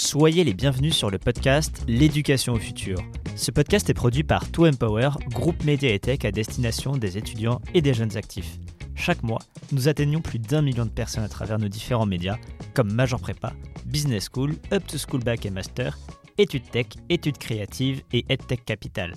Soyez 0.00 0.44
les 0.44 0.54
bienvenus 0.54 0.94
sur 0.94 1.10
le 1.10 1.18
podcast 1.18 1.82
L'éducation 1.88 2.52
au 2.52 2.58
futur. 2.58 2.98
Ce 3.34 3.50
podcast 3.50 3.90
est 3.90 3.94
produit 3.94 4.22
par 4.22 4.48
To 4.52 4.64
Empower, 4.64 5.10
groupe 5.28 5.64
média 5.64 5.92
et 5.92 5.98
tech 5.98 6.24
à 6.24 6.30
destination 6.30 6.96
des 6.96 7.18
étudiants 7.18 7.60
et 7.74 7.82
des 7.82 7.94
jeunes 7.94 8.16
actifs. 8.16 8.58
Chaque 8.94 9.24
mois, 9.24 9.40
nous 9.72 9.88
atteignons 9.88 10.20
plus 10.20 10.38
d'un 10.38 10.62
million 10.62 10.84
de 10.84 10.90
personnes 10.90 11.24
à 11.24 11.28
travers 11.28 11.58
nos 11.58 11.66
différents 11.66 12.06
médias, 12.06 12.38
comme 12.74 12.92
Major 12.92 13.18
Prépa, 13.18 13.52
Business 13.86 14.28
School, 14.32 14.54
Up 14.72 14.86
to 14.86 14.98
School 14.98 15.24
Back 15.24 15.44
et 15.46 15.50
Master, 15.50 15.98
Études 16.38 16.70
Tech, 16.70 16.86
Études 17.08 17.38
Créatives 17.38 18.02
et 18.12 18.24
EdTech 18.28 18.64
Capital. 18.64 19.16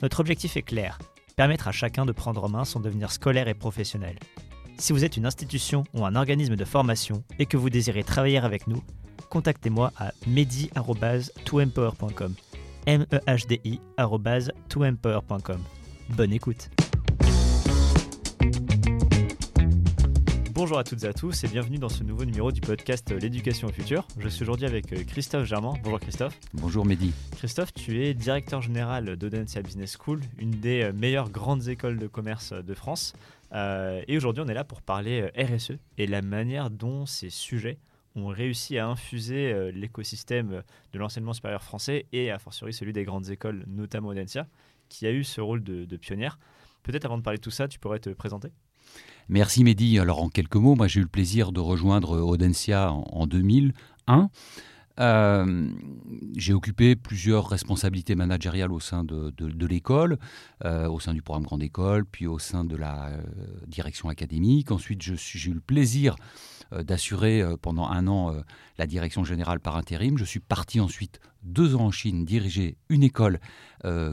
Notre 0.00 0.20
objectif 0.20 0.56
est 0.56 0.62
clair, 0.62 0.98
permettre 1.36 1.68
à 1.68 1.72
chacun 1.72 2.06
de 2.06 2.12
prendre 2.12 2.42
en 2.42 2.48
main 2.48 2.64
son 2.64 2.80
devenir 2.80 3.12
scolaire 3.12 3.48
et 3.48 3.54
professionnel. 3.54 4.18
Si 4.78 4.94
vous 4.94 5.04
êtes 5.04 5.18
une 5.18 5.26
institution 5.26 5.84
ou 5.92 6.06
un 6.06 6.16
organisme 6.16 6.56
de 6.56 6.64
formation 6.64 7.22
et 7.38 7.44
que 7.44 7.58
vous 7.58 7.68
désirez 7.68 8.04
travailler 8.04 8.38
avec 8.38 8.66
nous, 8.66 8.82
contactez-moi 9.34 9.92
à 9.98 10.12
medi.toempower.com 10.28 12.34
m 12.86 13.04
e 13.12 13.18
h 13.26 13.46
d 13.48 13.60
i 13.64 13.80
Bonne 16.10 16.32
écoute. 16.32 16.70
Bonjour 20.52 20.78
à 20.78 20.84
toutes 20.84 21.02
et 21.02 21.08
à 21.08 21.12
tous 21.12 21.42
et 21.42 21.48
bienvenue 21.48 21.78
dans 21.78 21.88
ce 21.88 22.04
nouveau 22.04 22.24
numéro 22.24 22.52
du 22.52 22.60
podcast 22.60 23.10
L'éducation 23.10 23.66
au 23.66 23.72
futur. 23.72 24.06
Je 24.20 24.28
suis 24.28 24.44
aujourd'hui 24.44 24.66
avec 24.66 24.92
euh, 24.92 25.02
Christophe 25.02 25.46
Germain. 25.46 25.72
Bonjour 25.82 25.98
Christophe. 25.98 26.38
Bonjour 26.52 26.86
Mehdi. 26.86 27.12
Christophe, 27.36 27.74
tu 27.74 28.04
es 28.04 28.14
directeur 28.14 28.62
général 28.62 29.16
d'Audencia 29.16 29.62
Business 29.62 29.98
School, 30.00 30.20
une 30.38 30.52
des 30.52 30.84
euh, 30.84 30.92
meilleures 30.92 31.30
grandes 31.30 31.66
écoles 31.66 31.98
de 31.98 32.06
commerce 32.06 32.52
de 32.52 32.74
France. 32.74 33.14
Euh, 33.52 34.00
et 34.06 34.16
aujourd'hui, 34.16 34.44
on 34.46 34.48
est 34.48 34.54
là 34.54 34.62
pour 34.62 34.80
parler 34.80 35.28
RSE 35.36 35.72
et 35.98 36.06
la 36.06 36.22
manière 36.22 36.70
dont 36.70 37.04
ces 37.04 37.30
sujets 37.30 37.78
ont 38.16 38.28
réussi 38.28 38.78
à 38.78 38.88
infuser 38.88 39.52
euh, 39.52 39.70
l'écosystème 39.72 40.62
de 40.92 40.98
l'enseignement 40.98 41.32
supérieur 41.32 41.62
français 41.62 42.06
et 42.12 42.30
a 42.30 42.38
fortiori 42.38 42.72
celui 42.72 42.92
des 42.92 43.04
grandes 43.04 43.30
écoles, 43.30 43.64
notamment 43.66 44.08
Audencia, 44.08 44.46
qui 44.88 45.06
a 45.06 45.10
eu 45.10 45.24
ce 45.24 45.40
rôle 45.40 45.62
de, 45.62 45.96
pionnière. 45.96 46.38
Peut-être 46.82 47.06
avant 47.06 47.18
de 47.18 47.22
parler 47.22 47.38
de 47.38 47.42
tout 47.42 47.50
ça, 47.50 47.66
tu 47.66 47.78
pourrais 47.78 47.98
te 47.98 48.10
présenter 48.10 48.48
Merci 49.28 49.64
Mehdi. 49.64 49.98
Alors 49.98 50.22
en 50.22 50.28
quelques 50.28 50.56
mots, 50.56 50.74
moi 50.74 50.86
j'ai 50.86 51.00
eu 51.00 51.04
le 51.04 51.08
plaisir 51.08 51.50
de 51.50 51.60
rejoindre 51.60 52.20
Audencia 52.20 52.92
en, 52.92 53.26
2001. 53.26 54.28
Euh, 55.00 55.68
j'ai 56.36 56.52
occupé 56.52 56.94
plusieurs 56.94 57.48
responsabilités 57.48 58.14
managériales 58.14 58.70
au 58.70 58.80
sein 58.80 59.02
de, 59.02 59.32
l'école, 59.66 60.18
euh, 60.64 60.86
au 60.88 61.00
sein 61.00 61.14
du 61.14 61.22
programme 61.22 61.44
Grande 61.44 61.62
École, 61.62 62.04
puis 62.04 62.26
au 62.26 62.38
sein 62.38 62.64
de 62.64 62.76
la 62.76 63.10
direction 63.66 64.10
académique. 64.10 64.70
Ensuite, 64.70 65.02
j'ai 65.02 65.50
eu 65.50 65.54
le 65.54 65.60
plaisir 65.60 66.16
euh, 66.16 66.53
d'assurer 66.72 67.42
euh, 67.42 67.56
pendant 67.60 67.86
un 67.86 68.06
an 68.06 68.32
euh, 68.32 68.40
la 68.78 68.86
direction 68.86 69.24
générale 69.24 69.60
par 69.60 69.76
intérim. 69.76 70.18
Je 70.18 70.24
suis 70.24 70.40
parti 70.40 70.80
ensuite 70.80 71.20
deux 71.42 71.74
ans 71.74 71.86
en 71.86 71.90
Chine 71.90 72.24
diriger 72.24 72.76
une 72.88 73.02
école 73.02 73.38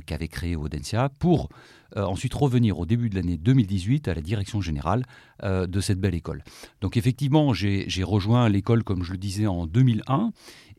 qu'avait 0.05 0.27
créée 0.27 0.57
Audencia 0.57 1.07
pour 1.07 1.47
ensuite 1.95 2.33
revenir 2.33 2.77
au 2.77 2.85
début 2.85 3.09
de 3.09 3.15
l'année 3.15 3.37
2018 3.37 4.09
à 4.09 4.13
la 4.13 4.19
direction 4.19 4.59
générale 4.59 5.05
de 5.41 5.79
cette 5.79 5.97
belle 5.97 6.13
école. 6.13 6.43
Donc 6.81 6.97
effectivement, 6.97 7.53
j'ai 7.53 8.03
rejoint 8.03 8.49
l'école, 8.49 8.83
comme 8.83 9.03
je 9.03 9.13
le 9.13 9.17
disais, 9.17 9.47
en 9.47 9.65
2001. 9.65 10.33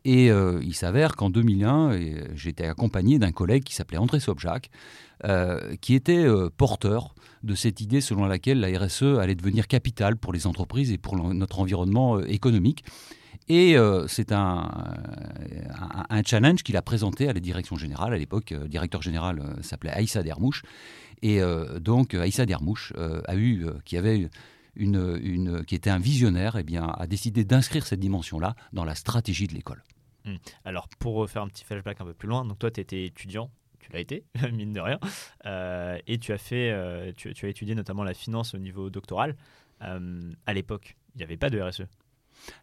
Et 0.05 0.27
il 0.27 0.75
s'avère 0.75 1.15
qu'en 1.15 1.29
2001, 1.29 1.97
j'étais 2.35 2.65
accompagné 2.65 3.19
d'un 3.19 3.31
collègue 3.31 3.63
qui 3.63 3.73
s'appelait 3.73 3.97
André 3.97 4.19
Sobjak, 4.19 4.69
qui 5.79 5.95
était 5.95 6.27
porteur 6.57 7.15
de 7.43 7.55
cette 7.55 7.81
idée 7.81 8.01
selon 8.01 8.25
laquelle 8.25 8.59
la 8.59 8.79
RSE 8.79 9.19
allait 9.19 9.35
devenir 9.35 9.67
capitale 9.67 10.15
pour 10.17 10.33
les 10.33 10.47
entreprises 10.47 10.91
et 10.91 10.97
pour 10.97 11.17
notre 11.17 11.59
environnement 11.59 12.17
euh, 12.17 12.25
économique. 12.27 12.83
Et 13.49 13.77
euh, 13.77 14.07
c'est 14.07 14.31
un, 14.31 14.69
challenge 16.25 16.63
qu'il 16.63 16.77
a 16.77 16.81
présenté 16.81 17.27
à 17.27 17.33
la 17.33 17.41
direction 17.41 17.75
générale. 17.75 18.13
À 18.13 18.17
l'époque, 18.17 18.53
euh, 18.53 18.67
directeur 18.69 19.01
général 19.01 19.43
s'appelait 19.61 19.91
Aïssa 19.91 20.23
Dermouche. 20.23 20.63
Et 21.21 21.39
donc, 21.79 22.15
Aïssa 22.15 22.45
Dermouche 22.45 22.91
a 22.97 23.35
eu, 23.37 23.65
qui 23.85 23.95
avait 23.95 24.29
une, 24.75 25.63
qui 25.65 25.73
était 25.73 25.89
un 25.89 25.97
visionnaire, 25.97 26.57
eh 26.59 26.63
bien, 26.63 26.93
a 26.97 27.07
décidé 27.07 27.45
d'inscrire 27.45 27.85
cette 27.85 28.01
dimension-là 28.01 28.57
dans 28.73 28.83
la 28.83 28.93
stratégie 28.93 29.47
de 29.47 29.53
l'école. 29.53 29.81
Hum. 30.25 30.37
Alors, 30.65 30.87
pour 30.99 31.29
faire 31.29 31.41
un 31.41 31.47
petit 31.47 31.63
flashback 31.63 31.99
un 32.01 32.05
peu 32.05 32.13
plus 32.13 32.27
loin, 32.27 32.45
donc 32.45 32.59
toi, 32.59 32.71
tu 32.71 32.79
étais 32.79 33.05
étudiant 33.05 33.49
tu 33.83 33.91
l'as 33.91 33.99
été, 33.99 34.23
mine 34.53 34.73
de 34.73 34.79
rien. 34.79 34.99
Euh, 35.45 35.97
et 36.07 36.17
tu 36.17 36.31
as, 36.31 36.37
fait, 36.37 36.71
euh, 36.71 37.11
tu, 37.15 37.29
as 37.29 37.47
étudié 37.47 37.75
notamment 37.75 38.03
la 38.03 38.13
finance 38.13 38.55
au 38.55 38.57
niveau 38.57 38.89
doctoral. 38.89 39.35
Euh, 39.81 40.31
à 40.45 40.53
l'époque, 40.53 40.95
il 41.13 41.17
n'y 41.19 41.23
avait 41.23 41.37
pas 41.37 41.49
de 41.49 41.59
RSE. 41.59 41.83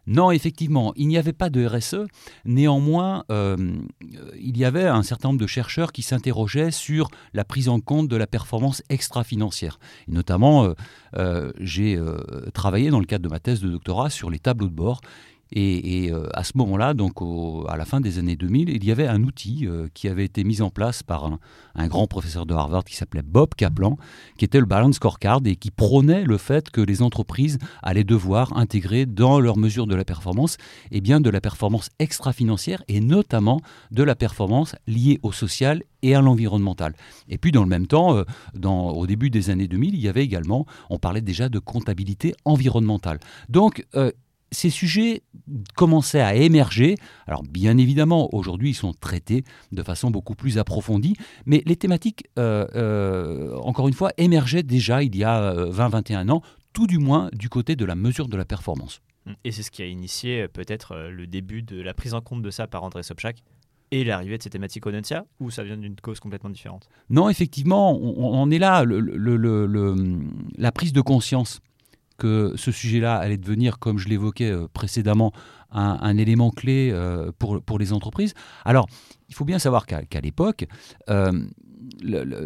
Non, 0.07 0.31
effectivement, 0.31 0.93
il 0.97 1.07
n'y 1.07 1.17
avait 1.17 1.33
pas 1.33 1.49
de 1.49 1.65
RSE. 1.65 2.07
Néanmoins, 2.45 3.25
il 3.31 4.59
y 4.59 4.65
avait 4.65 4.85
un 4.85 5.03
certain 5.03 5.29
nombre 5.29 5.41
de 5.41 5.47
chercheurs 5.47 5.93
qui 5.93 6.03
s'interrogeaient 6.03 6.73
sur 6.73 7.09
la 7.33 7.45
prise 7.45 7.69
en 7.69 7.81
compte 7.81 8.09
de 8.09 8.17
la 8.17 8.27
performance 8.27 8.83
extra-financière. 8.91 9.79
Et 10.09 10.13
notamment, 10.13 10.75
j'ai 11.61 11.99
travaillé 12.53 12.91
dans 12.91 13.01
le 13.01 13.07
cadre 13.07 13.23
de 13.23 13.31
ma 13.31 13.39
thèse 13.39 13.61
de 13.61 13.71
doctorat 13.71 14.11
sur 14.11 14.29
les 14.29 14.41
tableaux 14.41 14.69
de 14.69 14.75
bord 14.75 15.01
et, 15.53 16.11
euh, 16.13 16.29
à 16.35 16.45
ce 16.45 16.53
moment-là, 16.57 16.95
donc 16.95 17.15
à 17.69 17.77
la 17.77 17.85
fin 17.85 18.01
des 18.01 18.19
années 18.19 18.37
2000, 18.37 18.69
il 18.69 18.85
y 18.85 18.93
avait 18.93 19.07
un 19.07 19.25
outil 19.25 19.67
euh, 19.67 19.89
qui 19.95 20.09
avait 20.09 20.25
été 20.25 20.45
mis 20.45 20.63
en 20.63 20.71
place 20.71 21.03
par 21.03 21.25
un, 21.25 21.89
grand 21.89 22.07
professeur 22.07 22.47
de 22.47 22.55
Harvard 22.55 22.85
qui 22.85 22.95
s'appelait 22.95 23.23
Bob 23.23 23.55
Kaplan, 23.57 23.97
qui 24.39 24.45
était 24.45 24.61
le 24.61 24.67
Balance 24.67 24.97
Scorecard 24.97 25.41
et 25.47 25.57
qui 25.57 25.71
prônait 25.71 26.25
le 26.25 26.37
fait 26.37 26.71
que 26.71 26.81
les 26.81 27.03
entreprises 27.03 27.59
allaient 27.83 28.05
devoir 28.05 28.57
intégrer 28.57 29.07
dans 29.07 29.41
leurs 29.41 29.57
mesures 29.57 29.87
de 29.87 29.95
la 29.95 30.05
performance 30.05 30.57
eh 30.93 31.01
bien, 31.01 31.21
de 31.21 31.31
la 31.31 31.41
performance 31.41 31.89
extra-financière 31.99 32.85
et 32.87 33.01
notamment 33.01 33.61
de 33.91 34.03
la 34.03 34.15
performance 34.15 34.77
liée 34.87 35.19
au 35.23 35.33
social 35.33 35.83
et 36.03 36.15
à 36.15 36.21
l'environnemental. 36.21 36.95
Et 37.29 37.39
puis 37.39 37.51
dans 37.51 37.63
le 37.63 37.69
même 37.69 37.87
temps, 37.87 38.17
euh, 38.17 38.25
au 38.65 39.07
début 39.07 39.31
des 39.31 39.51
années 39.51 39.69
2000, 39.69 39.95
il 39.95 40.01
y 40.01 40.09
avait 40.09 40.25
également, 40.25 40.67
on 40.91 40.99
parlait 40.99 41.21
déjà 41.21 41.49
de 41.49 41.59
comptabilité 41.59 42.35
environnementale. 42.45 43.19
Donc 43.49 43.85
ces 44.53 44.71
sujets 44.71 45.23
commençaient 45.77 46.21
à 46.21 46.35
émerger. 46.35 46.97
Alors 47.27 47.43
bien 47.43 47.77
évidemment, 47.79 48.35
aujourd'hui, 48.35 48.71
ils 48.71 48.75
sont 48.75 48.93
traités 48.93 49.45
de 49.73 49.83
façon 49.83 50.11
beaucoup 50.11 50.35
plus 50.35 50.59
approfondie, 50.59 51.17
mais 51.47 51.63
les 51.67 51.77
thématiques, 51.77 52.25
euh, 52.39 52.67
euh, 52.75 53.57
encore 53.59 53.89
une 53.89 53.95
fois, 53.95 54.11
émergeaient 54.17 54.63
déjà 54.63 55.03
il 55.03 55.17
y 55.17 55.25
a 55.25 55.55
20-21 55.71 56.29
euh, 56.29 56.33
ans, 56.33 56.43
tout 56.73 56.87
du 56.87 56.99
moins 56.99 57.31
du 57.33 57.49
côté 57.49 57.77
de 57.77 57.85
la 57.85 57.95
mesure 57.95 58.29
de 58.29 58.37
la 58.37 58.45
performance. 58.45 59.01
Et 59.45 59.53
c'est 59.53 59.63
ce 59.63 59.71
qui 59.71 59.83
a 59.83 59.87
initié 59.87 60.49
peut-être 60.49 60.97
le 60.97 61.27
début 61.27 61.63
de 61.63 61.81
la 61.81 61.95
prise 61.95 62.15
en 62.15 62.21
compte 62.21 62.43
de 62.43 62.51
ça 62.51 62.67
par 62.67 62.83
André 62.85 63.03
Sobchak 63.03 63.43
et 63.91 64.05
l'arrivée 64.05 64.39
de 64.39 64.43
ces 64.43 64.51
thématiques 64.51 64.87
Odentia, 64.87 65.27
ou 65.41 65.51
ça 65.51 65.65
vient 65.65 65.77
d'une 65.77 65.97
cause 65.97 66.21
complètement 66.21 66.51
différente? 66.51 66.89
Non, 67.11 67.29
effectivement, 67.29 67.99
on, 68.01 68.51
est 68.51 68.59
là. 68.59 68.85
la 68.85 70.73
prise 70.73 70.93
de 70.93 71.01
conscience 71.01 71.61
que 72.21 72.53
ce 72.57 72.71
sujet-là 72.71 73.17
allait 73.17 73.39
devenir, 73.39 73.79
comme 73.79 73.99
je 73.99 74.07
l'évoquais 74.07 74.51
euh, 74.51 74.69
précédemment, 74.73 75.33
un, 75.73 76.17
élément 76.19 76.51
clé 76.51 76.91
euh, 76.93 77.31
pour, 77.39 77.63
pour 77.63 77.79
les 77.79 77.93
entreprises. 77.93 78.35
Alors, 78.65 78.89
il 79.29 79.35
faut 79.37 79.45
bien 79.45 79.61
savoir 79.61 79.87
qu'à 79.87 80.21
l'époque, 80.21 80.67
euh, 81.09 81.33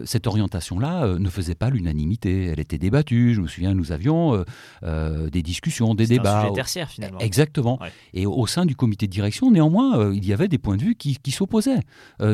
cette 0.04 0.26
orientation-là 0.26 1.04
euh, 1.04 1.18
ne 1.18 1.28
faisait 1.28 1.54
pas 1.54 1.70
l'unanimité. 1.70 2.46
Elle 2.46 2.60
était 2.60 2.78
débattue. 2.78 3.34
Je 3.34 3.40
me 3.40 3.46
souviens, 3.46 3.74
nous 3.74 3.92
avions 3.92 4.34
euh, 4.34 4.44
euh, 4.82 5.30
des 5.30 5.42
discussions, 5.42 5.94
des 5.94 6.06
débats. 6.06 6.40
Un 6.40 6.42
sujet 6.42 6.54
tertiaire 6.54 6.90
finalement. 6.90 7.18
Exactement. 7.18 7.78
Et 8.12 8.26
au 8.26 8.46
sein 8.46 8.66
du 8.66 8.76
comité 8.76 9.06
de 9.06 9.12
direction, 9.12 9.50
néanmoins, 9.50 10.12
il 10.12 10.24
y 10.26 10.32
avait 10.32 10.48
des 10.48 10.58
points 10.58 10.76
de 10.76 10.82
vue 10.82 10.94
qui, 10.94 11.18
s'opposaient 11.30 11.80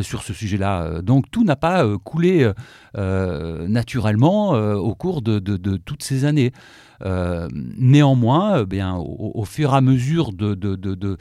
sur 0.03 0.23
ce 0.23 0.35
sujet-là. 0.35 1.01
Donc 1.03 1.31
tout 1.31 1.45
n'a 1.45 1.57
pas 1.57 1.87
coulé 1.99 2.51
naturellement 2.95 4.51
au 4.51 4.95
cours 4.95 5.23
de, 5.23 5.39
toutes 5.79 6.03
ces 6.03 6.25
années. 6.25 6.53
néanmoins, 7.53 8.65
bien, 8.65 8.97
au, 8.97 9.45
fur 9.45 9.73
et 9.73 9.77
à 9.77 9.81
mesure 9.81 10.33
de, 10.33 10.55
de 10.55 11.17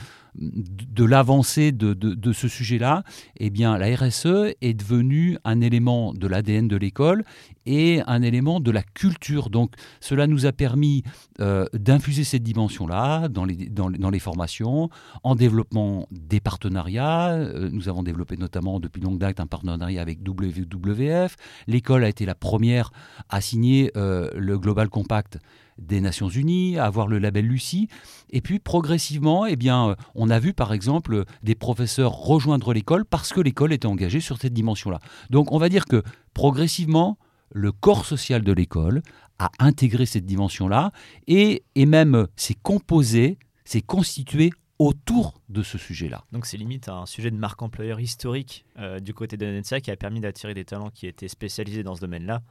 l'avancée 0.98 1.72
de, 1.72 2.34
ce 2.34 2.48
sujet-là, 2.48 3.04
eh 3.38 3.50
bien, 3.50 3.78
la 3.78 3.96
RSE 3.96 4.54
est 4.62 4.74
devenue 4.74 5.38
un 5.44 5.62
élément 5.62 6.14
de 6.14 6.28
l'ADN 6.28 6.68
de 6.68 6.78
l'école 6.78 7.24
et 7.66 8.02
un 8.08 8.22
élément 8.22 8.60
de 8.60 8.72
la 8.72 8.84
culture. 8.84 9.50
Donc, 9.50 9.74
cela 10.00 10.28
nous 10.28 10.46
a 10.46 10.52
permis 10.52 11.04
euh, 11.40 11.66
d'infuser 11.74 12.24
cette 12.24 12.44
dimension-là 12.44 13.28
dans 13.28 13.46
les, 13.46 13.56
dans, 13.70 13.88
les 13.88 14.20
formations, 14.20 14.90
en 15.24 15.36
développement 15.36 16.08
des 16.12 16.40
partenariats. 16.40 17.30
Euh, 17.34 17.70
nous 17.72 17.90
avons 17.90 18.04
développé 18.04 18.38
notamment 18.38 18.80
depuis 18.80 19.02
longue 19.02 19.20
date 19.20 19.40
un 19.40 19.48
partenariat 19.48 20.02
avec 20.02 20.20
WWF. 20.28 21.36
L'école 21.68 22.04
a 22.04 22.10
été 22.10 22.26
la 22.26 22.36
première 22.36 22.92
à 23.30 23.42
signer 23.42 23.92
euh, 23.98 24.30
le 24.36 24.58
Global 24.58 24.90
Compact 24.90 25.40
des 25.80 26.02
Nations 26.02 26.30
Unies, 26.30 26.78
à 26.78 26.86
avoir 26.86 27.08
le 27.08 27.20
label 27.20 27.46
Lucie. 27.46 27.88
Et 28.30 28.42
puis 28.42 28.60
progressivement, 28.60 29.46
eh 29.46 29.56
bien, 29.56 29.96
on 30.16 30.30
a 30.30 30.40
vu 30.40 30.54
par 30.54 30.74
exemple 30.74 31.26
des 31.44 31.56
professeurs 31.56 32.12
rejoindre 32.12 32.74
l'école 32.74 33.06
parce 33.06 33.34
que 33.34 33.42
l'école 33.42 33.74
était 33.74 33.88
engagée 33.88 34.20
sur 34.20 34.38
cette 34.38 34.54
dimension-là. 34.54 35.00
Donc 35.30 35.52
on 35.52 35.58
va 35.58 35.70
dire 35.70 35.86
que 35.86 36.04
progressivement, 36.34 37.18
le 37.52 37.72
corps 37.72 38.06
social 38.06 38.44
de 38.44 38.52
l'école 38.52 39.02
a 39.40 39.52
intégré 39.60 40.06
cette 40.06 40.26
dimension-là 40.26 40.92
et, 41.28 41.64
et 41.76 41.86
même 41.86 42.28
s'est 42.36 42.58
composé, 42.62 43.40
s'est 43.64 43.82
constitué 43.82 44.52
autour 44.80 45.42
de 45.50 45.62
ce 45.62 45.78
sujet-là. 45.78 46.24
Donc 46.32 46.46
c'est 46.46 46.58
limite 46.58 46.88
un 46.88 47.06
sujet 47.06 47.32
de 47.32 47.36
marque 47.36 47.62
employeur 47.62 48.00
historique 48.00 48.66
euh, 48.78 49.00
du 49.00 49.14
côté 49.14 49.36
d'Anetsia 49.36 49.82
qui 49.82 49.92
a 49.92 49.98
permis 49.98 50.22
d'attirer 50.22 50.54
des 50.54 50.66
talents 50.66 50.90
qui 50.90 51.06
étaient 51.06 51.28
spécialisés 51.28 51.84
dans 51.84 51.96
ce 51.96 52.02
domaine-là 52.02 52.42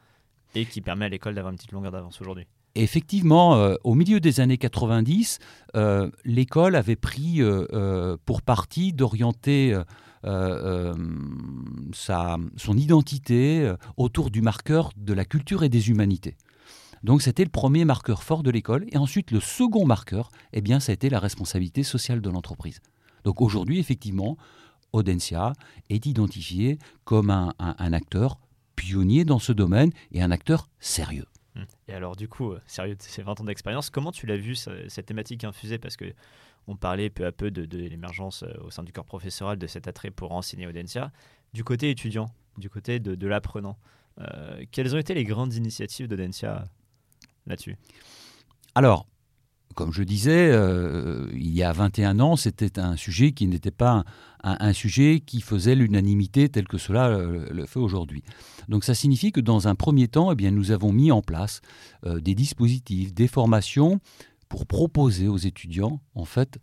et 0.54 0.66
qui 0.66 0.80
permet 0.80 1.06
à 1.06 1.08
l'école 1.08 1.34
d'avoir 1.34 1.52
une 1.52 1.56
petite 1.56 1.72
longueur 1.72 1.92
d'avance 1.92 2.20
aujourd'hui. 2.20 2.46
Effectivement, 2.80 3.56
euh, 3.56 3.74
au 3.82 3.94
milieu 3.94 4.20
des 4.20 4.40
années 4.40 4.58
90, 4.58 5.38
euh, 5.74 6.10
l'école 6.24 6.76
avait 6.76 6.96
pris 6.96 7.40
pour 8.24 8.42
partie 8.42 8.92
d'orienter 8.92 9.76
son 11.92 12.76
identité 12.76 13.72
autour 13.96 14.30
du 14.30 14.42
marqueur 14.42 14.90
de 14.96 15.12
la 15.12 15.24
culture 15.24 15.62
et 15.62 15.68
des 15.68 15.90
humanités. 15.90 16.36
Donc 17.04 17.22
c'était 17.22 17.44
le 17.44 17.50
premier 17.50 17.84
marqueur 17.84 18.22
fort 18.22 18.42
de 18.42 18.50
l'école. 18.50 18.86
Et 18.90 18.96
ensuite, 18.96 19.30
le 19.30 19.40
second 19.40 19.86
marqueur, 19.86 20.30
eh 20.52 20.60
bien, 20.60 20.80
ça 20.80 20.92
a 20.92 20.94
été 20.94 21.10
la 21.10 21.20
responsabilité 21.20 21.82
sociale 21.82 22.20
de 22.20 22.30
l'entreprise. 22.30 22.80
Donc 23.24 23.40
aujourd'hui, 23.40 23.78
effectivement, 23.78 24.36
Audencia 24.92 25.52
est 25.90 26.06
identifié 26.06 26.78
comme 27.04 27.30
un, 27.30 27.92
acteur 27.92 28.38
pionnier 28.74 29.24
dans 29.24 29.38
ce 29.38 29.52
domaine 29.52 29.90
et 30.12 30.22
un 30.22 30.30
acteur 30.30 30.68
sérieux. 30.80 31.26
Hum. 31.58 31.66
Et 31.88 31.94
alors 31.94 32.16
du 32.16 32.28
coup, 32.28 32.52
euh, 32.52 32.60
sérieux 32.66 32.94
de 32.94 33.02
ces 33.02 33.22
20 33.22 33.40
ans 33.40 33.44
d'expérience, 33.44 33.90
comment 33.90 34.12
tu 34.12 34.26
l'as 34.26 34.36
vu 34.36 34.54
cette 34.54 35.06
thématique 35.06 35.44
infusée? 35.44 35.78
Parce 35.78 35.96
que 35.96 36.12
on 36.68 36.76
parlait 36.76 37.08
peu 37.10 37.24
à 37.24 37.32
peu 37.32 37.50
de, 37.50 37.78
l'émergence 37.78 38.42
euh, 38.42 38.52
au 38.62 38.70
sein 38.70 38.82
du 38.82 38.92
corps 38.92 39.04
professoral 39.04 39.58
de 39.58 39.66
cet 39.66 39.88
attrait 39.88 40.10
pour 40.10 40.32
enseigner 40.32 40.66
Audencia. 40.66 41.10
Du 41.54 41.64
côté 41.64 41.90
étudiant, 41.90 42.30
du 42.58 42.68
côté 42.68 43.00
de, 43.00 43.26
l'apprenant, 43.26 43.78
euh, 44.20 44.64
quelles 44.70 44.94
ont 44.94 44.98
été 44.98 45.14
les 45.14 45.24
grandes 45.24 45.54
initiatives 45.54 46.08
d'Audencia 46.08 46.64
là-dessus? 47.46 47.76
Alors, 48.74 49.06
comme 49.78 49.92
je 49.92 50.02
disais, 50.02 50.50
euh, 50.50 51.28
il 51.34 51.52
y 51.52 51.62
a 51.62 51.70
21 51.70 52.18
ans, 52.18 52.34
c'était 52.34 52.80
un 52.80 52.96
sujet 52.96 53.30
qui 53.30 53.46
n'était 53.46 53.70
pas 53.70 54.02
un, 54.42 54.72
sujet 54.72 55.22
qui 55.24 55.40
faisait 55.40 55.76
l'unanimité 55.76 56.48
tel 56.48 56.66
que 56.66 56.78
cela 56.78 57.06
euh, 57.10 57.46
le 57.52 57.64
fait 57.64 57.78
aujourd'hui. 57.78 58.24
Donc 58.68 58.82
ça 58.82 58.96
signifie 58.96 59.30
que 59.30 59.40
dans 59.40 59.68
un 59.68 59.76
premier 59.76 60.08
temps, 60.08 60.34
eh 60.36 60.50
nous 60.50 60.72
avons 60.72 60.90
mis 60.90 61.12
en 61.12 61.22
place 61.22 61.60
euh, 62.04 62.18
des 62.18 62.34
dispositifs, 62.34 63.14
des 63.14 63.28
formations 63.28 64.00
pour 64.48 64.66
proposer 64.66 65.28
aux 65.28 65.36
étudiants, 65.36 66.00
en 66.16 66.24
fait, 66.24 66.58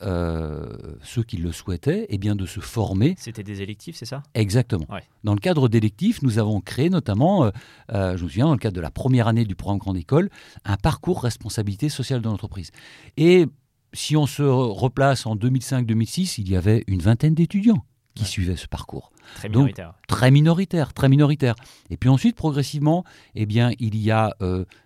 euh, 0.00 0.96
ceux 1.02 1.24
qui 1.24 1.38
le 1.38 1.50
souhaitaient, 1.50 2.06
eh 2.08 2.18
bien 2.18 2.36
de 2.36 2.46
se 2.46 2.60
former. 2.60 3.16
C'était 3.18 3.42
des 3.42 3.62
électifs, 3.62 3.96
c'est 3.96 4.06
ça? 4.06 4.22
Exactement. 4.34 4.86
Dans 5.24 5.34
le 5.34 5.40
cadre 5.40 5.68
d'électifs, 5.68 6.22
nous 6.22 6.38
avons 6.38 6.60
créé 6.60 6.88
notamment, 6.88 7.44
euh, 7.44 7.50
euh, 7.92 8.16
je 8.16 8.22
me 8.22 8.28
souviens, 8.28 8.46
dans 8.46 8.52
le 8.52 8.58
cadre 8.58 8.76
de 8.76 8.80
la 8.80 8.92
première 8.92 9.26
année 9.26 9.44
du 9.44 9.56
programme 9.56 9.78
Grande 9.78 9.96
École, 9.96 10.30
un 10.64 10.76
parcours 10.76 11.22
responsabilité 11.22 11.88
sociale 11.88 12.20
de 12.20 12.28
l'entreprise. 12.28 12.70
Et 13.16 13.46
si 13.92 14.16
on 14.16 14.26
se 14.26 14.42
replace 14.42 15.26
en 15.26 15.34
2005-2006, 15.34 16.36
il 16.38 16.48
y 16.48 16.56
avait 16.56 16.84
une 16.86 17.00
vingtaine 17.00 17.34
d'étudiants 17.34 17.84
qui 18.14 18.24
suivaient 18.24 18.56
ce 18.56 18.68
parcours. 18.68 19.10
Très 19.34 19.48
minoritaire. 19.48 19.94
très 20.06 20.30
minoritaire, 20.30 20.92
très 20.92 21.08
minoritaire. 21.08 21.54
Et 21.90 21.96
puis 21.96 22.08
ensuite, 22.08 22.36
progressivement, 22.36 23.04
eh 23.34 23.46
bien, 23.46 23.72
il 23.78 23.96
y 23.96 24.10
a 24.10 24.34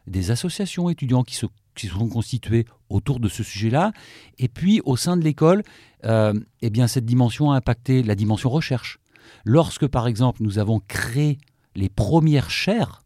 des 0.07 0.31
associations 0.31 0.89
étudiants 0.91 1.23
qui 1.23 1.35
se 1.35 1.47
qui 1.75 1.87
se 1.87 1.95
sont 1.95 2.09
constitués 2.09 2.67
autour 2.89 3.21
de 3.21 3.29
ce 3.29 3.43
sujet-là. 3.43 3.93
Et 4.39 4.49
puis, 4.49 4.81
au 4.85 4.97
sein 4.97 5.17
de 5.17 5.23
l'école, 5.23 5.63
euh, 6.05 6.33
eh 6.61 6.71
bien, 6.71 6.87
cette 6.87 7.05
dimension 7.05 7.51
a 7.53 7.57
impacté 7.57 8.03
la 8.03 8.15
dimension 8.15 8.51
recherche. 8.51 8.99
Lorsque, 9.45 9.87
par 9.87 10.07
exemple, 10.07 10.43
nous 10.43 10.59
avons 10.59 10.81
créé 10.81 11.39
les 11.75 11.89
premières 11.89 12.51
chaires 12.51 13.03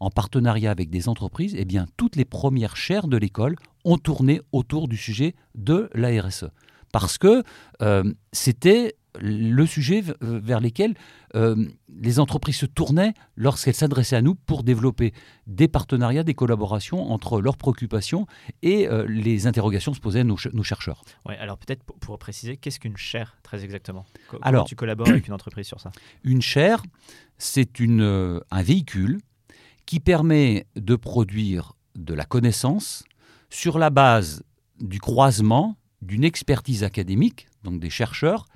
en 0.00 0.10
partenariat 0.10 0.70
avec 0.70 0.90
des 0.90 1.08
entreprises, 1.08 1.54
eh 1.56 1.64
bien, 1.64 1.86
toutes 1.96 2.16
les 2.16 2.24
premières 2.24 2.76
chaires 2.76 3.08
de 3.08 3.16
l'école 3.16 3.56
ont 3.84 3.98
tourné 3.98 4.40
autour 4.52 4.88
du 4.88 4.96
sujet 4.96 5.34
de 5.54 5.88
la 5.94 6.20
RSE. 6.20 6.46
Parce 6.92 7.18
que 7.18 7.42
euh, 7.82 8.04
c'était 8.32 8.94
le 9.20 9.66
sujet 9.66 10.02
vers 10.20 10.60
lesquels 10.60 10.94
euh, 11.34 11.68
les 11.88 12.18
entreprises 12.18 12.56
se 12.56 12.66
tournaient 12.66 13.14
lorsqu'elles 13.36 13.74
s'adressaient 13.74 14.16
à 14.16 14.22
nous 14.22 14.34
pour 14.34 14.62
développer 14.62 15.12
des 15.46 15.68
partenariats, 15.68 16.22
des 16.22 16.34
collaborations 16.34 17.10
entre 17.12 17.40
leurs 17.40 17.56
préoccupations 17.56 18.26
et 18.62 18.88
euh, 18.88 19.06
les 19.08 19.46
interrogations 19.46 19.92
que 19.92 19.96
se 19.96 20.02
posaient 20.02 20.24
nos, 20.24 20.36
nos 20.52 20.62
chercheurs. 20.62 21.02
Ouais, 21.26 21.36
alors 21.38 21.58
peut-être 21.58 21.82
pour, 21.84 22.18
préciser, 22.18 22.56
qu'est-ce 22.56 22.80
qu'une 22.80 22.96
chaire 22.96 23.36
très 23.42 23.64
exactement? 23.64 24.04
Comment 24.28 24.42
alors, 24.42 24.66
tu 24.66 24.76
collabores 24.76 25.08
avec 25.08 25.26
une 25.26 25.34
entreprise 25.34 25.66
sur 25.66 25.80
ça? 25.80 25.92
Une 26.24 26.42
chaire, 26.42 26.82
c'est 27.38 27.80
euh, 27.80 28.40
un 28.50 28.62
véhicule 28.62 29.20
qui 29.86 30.00
permet 30.00 30.66
de 30.76 30.96
produire 30.96 31.74
de 31.94 32.14
la 32.14 32.24
connaissance 32.24 33.04
sur 33.50 33.78
la 33.78 33.90
base 33.90 34.42
du 34.80 35.00
croisement 35.00 35.76
d'une 36.02 36.24
expertise 36.24 36.84
académique, 36.84 37.46
donc 37.62 37.80
des 37.80 37.90
chercheurs, 37.90 38.46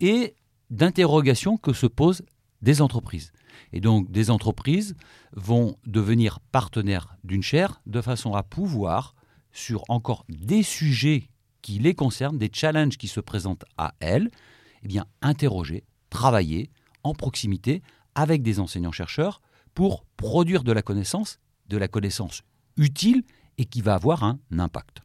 et 0.00 0.34
d'interrogations 0.70 1.56
que 1.56 1.72
se 1.72 1.86
posent 1.86 2.22
des 2.62 2.80
entreprises. 2.82 3.32
Et 3.72 3.80
donc 3.80 4.10
des 4.10 4.30
entreprises 4.30 4.94
vont 5.32 5.76
devenir 5.86 6.40
partenaires 6.52 7.16
d'une 7.24 7.42
chaire 7.42 7.80
de 7.86 8.00
façon 8.00 8.34
à 8.34 8.42
pouvoir, 8.42 9.14
sur 9.52 9.84
encore 9.88 10.24
des 10.28 10.62
sujets 10.62 11.28
qui 11.62 11.78
les 11.78 11.94
concernent, 11.94 12.38
des 12.38 12.50
challenges 12.52 12.96
qui 12.96 13.08
se 13.08 13.20
présentent 13.20 13.64
à 13.76 13.94
elles, 14.00 14.30
eh 14.82 14.88
bien, 14.88 15.06
interroger, 15.22 15.84
travailler 16.08 16.70
en 17.02 17.14
proximité 17.14 17.82
avec 18.14 18.42
des 18.42 18.60
enseignants-chercheurs 18.60 19.40
pour 19.74 20.04
produire 20.16 20.64
de 20.64 20.72
la 20.72 20.82
connaissance, 20.82 21.38
de 21.68 21.76
la 21.76 21.88
connaissance 21.88 22.42
utile 22.76 23.22
et 23.58 23.64
qui 23.64 23.82
va 23.82 23.94
avoir 23.94 24.24
un 24.24 24.38
impact. 24.56 25.02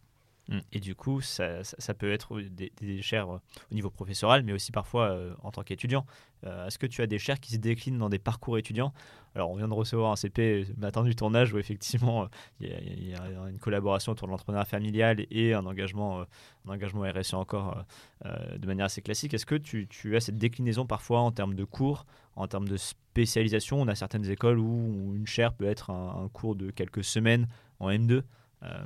Mm. 0.50 0.59
Et 0.74 0.80
du 0.80 0.95
coup, 0.95 1.21
ça, 1.21 1.63
peut 1.97 2.12
être 2.12 2.39
des, 2.39 2.71
des, 2.80 3.01
chaires 3.01 3.30
euh, 3.30 3.39
au 3.71 3.74
niveau 3.74 3.89
professoral, 3.89 4.44
mais 4.44 4.53
aussi 4.53 4.71
parfois 4.71 5.09
euh, 5.09 5.33
en 5.44 5.51
tant 5.51 5.63
qu'étudiant. 5.63 6.06
Euh, 6.45 6.68
est-ce 6.68 6.77
que 6.77 6.86
tu 6.86 7.01
as 7.01 7.07
des 7.07 7.18
chaires 7.18 7.39
qui 7.39 7.53
se 7.53 7.57
déclinent 7.57 7.97
dans 7.97 8.09
des 8.09 8.19
parcours 8.19 8.57
étudiants? 8.57 8.94
Alors, 9.33 9.50
on 9.50 9.56
vient 9.56 9.68
de 9.68 9.74
recevoir 9.74 10.12
un 10.12 10.15
CP 10.15 10.68
matin 10.77 11.03
du 11.03 11.15
tournage 11.15 11.51
où 11.51 11.57
effectivement 11.57 12.30
il 12.62 13.09
y, 13.09 13.13
a 13.13 13.50
une 13.50 13.59
collaboration 13.59 14.13
autour 14.13 14.27
de 14.27 14.31
l'entrepreneuriat 14.31 14.65
familial 14.65 15.25
et 15.30 15.53
un 15.53 15.65
engagement, 15.65 16.21
un 16.21 16.69
engagement 16.69 17.01
RSE 17.01 17.33
encore 17.33 17.83
de 18.24 18.65
manière 18.65 18.86
assez 18.86 19.01
classique. 19.01 19.33
Est-ce 19.33 19.45
que 19.45 19.56
tu, 19.56 20.15
as 20.15 20.21
cette 20.21 20.38
déclinaison 20.38 20.86
parfois 20.86 21.19
en 21.19 21.31
termes 21.31 21.53
de 21.53 21.65
cours, 21.65 22.06
en 22.38 22.48
termes 22.48 22.69
de 22.69 22.77
spécialisation? 22.77 23.81
On 23.81 23.89
a 23.89 23.95
certaines 23.95 24.30
écoles 24.30 24.59
où 24.59 25.13
une 25.13 25.27
chaire 25.27 25.53
peut 25.53 25.65
être 25.65 25.89
un 25.89 26.30
cours 26.31 26.56
de 26.56 26.71
quelques 26.71 27.03
semaines 27.03 27.50
en 27.81 27.89
M2. 27.89 28.24
Euh, 28.63 28.86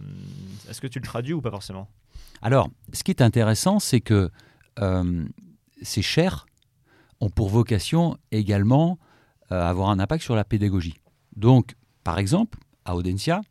est-ce 0.69 0.81
que 0.81 0.87
tu 0.87 0.99
le 0.99 1.05
traduis 1.05 1.33
ou 1.33 1.41
pas 1.41 1.51
forcément? 1.51 1.87
Alors, 2.41 2.69
ce 2.93 3.03
qui 3.03 3.11
est 3.11 3.21
intéressant, 3.21 3.79
c'est 3.79 4.01
que 4.01 4.31
euh, 4.79 5.25
ces 5.81 6.01
chaires 6.01 6.45
ont 7.19 7.29
pour 7.29 7.49
vocation 7.49 8.17
également 8.31 8.97
euh, 9.51 9.61
avoir 9.61 9.89
un 9.89 9.99
impact 9.99 10.23
sur 10.23 10.35
la 10.35 10.43
pédagogie. 10.43 10.95
Donc, 11.35 11.75
par 12.03 12.19
exemple, 12.19 12.59
à 12.85 12.95
Audencia, 12.95 13.41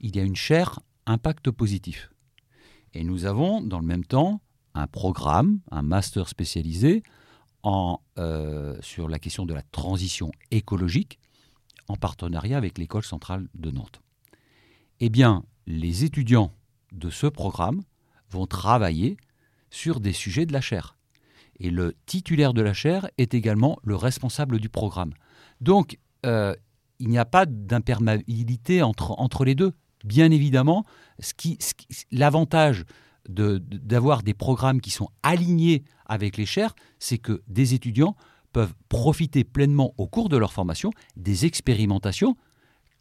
il 0.00 0.14
y 0.16 0.20
a 0.20 0.22
une 0.22 0.36
chaire 0.36 0.80
impact 1.06 1.50
positif. 1.50 2.10
Et 2.94 3.04
nous 3.04 3.24
avons, 3.24 3.60
dans 3.60 3.80
le 3.80 3.86
même 3.86 4.04
temps, 4.04 4.40
un 4.74 4.86
programme, 4.86 5.60
un 5.70 5.82
master 5.82 6.28
spécialisé 6.28 7.02
en, 7.62 8.00
sur 8.80 9.08
la 9.08 9.18
question 9.18 9.44
de 9.46 9.52
la 9.52 9.62
transition 9.62 10.30
écologique 10.50 11.18
en 11.88 11.96
partenariat 11.96 12.56
avec 12.56 12.78
l'École 12.78 13.04
centrale 13.04 13.48
de 13.54 13.70
Nantes. 13.70 14.00
Eh 15.00 15.08
bien, 15.08 15.44
les 15.68 16.04
étudiants 16.04 16.50
de 16.92 17.10
ce 17.10 17.26
programme 17.26 17.82
vont 18.30 18.46
travailler 18.46 19.18
sur 19.70 20.00
des 20.00 20.14
sujets 20.14 20.46
de 20.46 20.52
la 20.54 20.62
chaire. 20.62 20.96
Et 21.60 21.70
le 21.70 21.94
titulaire 22.06 22.54
de 22.54 22.62
la 22.62 22.72
chaire 22.72 23.08
est 23.18 23.34
également 23.34 23.78
le 23.84 23.94
responsable 23.94 24.60
du 24.60 24.70
programme. 24.70 25.12
Donc, 25.60 25.98
euh, 26.24 26.54
il 27.00 27.08
n'y 27.08 27.18
a 27.18 27.26
pas 27.26 27.44
d'imperméabilité 27.44 28.82
entre, 28.82 29.44
les 29.44 29.54
deux. 29.54 29.72
Bien 30.04 30.30
évidemment, 30.30 30.86
l'avantage 32.10 32.84
d'avoir 33.28 34.22
des 34.22 34.34
programmes 34.34 34.80
qui 34.80 34.90
sont 34.90 35.10
alignés 35.22 35.84
avec 36.06 36.38
les 36.38 36.46
chaires, 36.46 36.74
c'est 36.98 37.18
que 37.18 37.42
des 37.46 37.74
étudiants 37.74 38.16
peuvent 38.52 38.74
profiter 38.88 39.44
pleinement 39.44 39.92
au 39.98 40.06
cours 40.06 40.30
de 40.30 40.38
leur 40.38 40.52
formation 40.52 40.92
des 41.16 41.44
expérimentations 41.44 42.36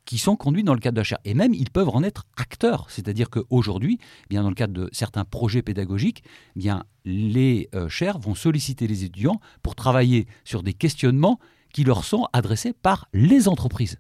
qui 0.08 0.18
sont 0.18 0.38
conduits 0.38 0.64
dans 0.64 0.74
le 0.74 0.80
cadre 0.80 0.96
de 0.96 1.02
la 1.02 1.04
chaire. 1.04 1.20
Et 1.26 1.34
même, 1.34 1.54
ils 1.54 1.70
peuvent 1.70 1.90
en 1.90 2.02
être 2.02 2.26
acteurs. 2.38 2.90
C'est-à-dire 2.90 3.30
qu'aujourd'hui, 3.30 4.00
eh 4.02 4.28
bien 4.30 4.42
dans 4.42 4.50
le 4.50 4.56
cadre 4.56 4.74
de 4.74 4.90
certains 4.94 5.26
projets 5.26 5.62
pédagogiques, 5.62 6.24
eh 6.56 6.70
les 7.04 7.70
euh, 7.76 7.90
chaires 7.90 8.18
vont 8.18 8.34
solliciter 8.34 8.88
les 8.88 9.04
étudiants 9.04 9.42
pour 9.62 9.76
travailler 9.76 10.26
sur 10.46 10.64
des 10.64 10.74
questionnements 10.74 11.40
qui 11.74 11.84
leur 11.84 12.06
sont 12.06 12.28
adressés 12.32 12.74
par 12.74 13.10
les 13.14 13.50
entreprises. 13.50 14.00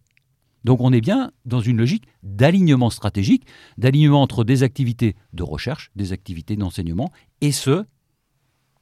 Donc 0.63 0.79
on 0.79 0.93
est 0.93 1.01
bien 1.01 1.31
dans 1.45 1.59
une 1.59 1.77
logique 1.77 2.05
d'alignement 2.23 2.89
stratégique, 2.89 3.45
d'alignement 3.77 4.21
entre 4.21 4.45
des 4.45 4.63
activités 4.63 5.15
de 5.33 5.43
recherche, 5.43 5.91
des 5.95 6.13
activités 6.13 6.55
d'enseignement, 6.55 7.11
et 7.41 7.51
ce, 7.51 7.85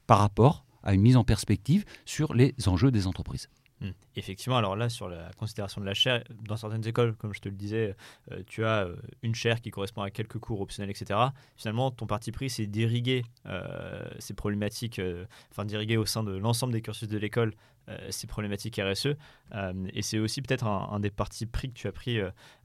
par 0.06 0.18
rapport 0.18 0.64
à 0.84 0.94
une 0.94 1.02
mise 1.02 1.16
en 1.16 1.24
perspective 1.24 1.84
sur 2.04 2.34
les 2.34 2.54
enjeux 2.66 2.92
des 2.92 3.08
entreprises. 3.08 3.48
Hmm. 3.80 3.90
Effectivement, 4.14 4.56
alors 4.56 4.74
là, 4.74 4.88
sur 4.88 5.08
la 5.08 5.30
considération 5.36 5.82
de 5.82 5.86
la 5.86 5.92
chaire, 5.92 6.24
dans 6.48 6.56
certaines 6.56 6.86
écoles, 6.86 7.14
comme 7.14 7.34
je 7.34 7.40
te 7.40 7.48
le 7.48 7.54
disais, 7.54 7.94
euh, 8.32 8.42
tu 8.46 8.64
as 8.64 8.86
euh, 8.86 8.96
une 9.22 9.34
chaire 9.34 9.60
qui 9.60 9.70
correspond 9.70 10.00
à 10.00 10.10
quelques 10.10 10.38
cours 10.38 10.62
optionnels, 10.62 10.90
etc. 10.90 11.20
Finalement, 11.56 11.90
ton 11.90 12.06
parti 12.06 12.32
pris, 12.32 12.48
c'est 12.48 12.66
d'irriguer 12.66 13.24
euh, 13.44 14.08
ces 14.18 14.32
problématiques, 14.32 15.00
enfin 15.50 15.66
d'irriguer 15.66 15.98
au 15.98 16.06
sein 16.06 16.22
de 16.22 16.36
l'ensemble 16.36 16.72
des 16.72 16.80
cursus 16.80 17.08
de 17.08 17.18
l'école 17.18 17.52
ces 18.10 18.26
problématiques 18.26 18.80
RSE. 18.82 19.14
et 19.92 20.02
c'est 20.02 20.18
aussi 20.18 20.42
peut-être 20.42 20.66
un, 20.66 21.00
des 21.00 21.10
partis 21.10 21.46
pris 21.46 21.68
que 21.68 21.74
tu 21.74 21.86
as 21.86 21.92
pris 21.92 22.18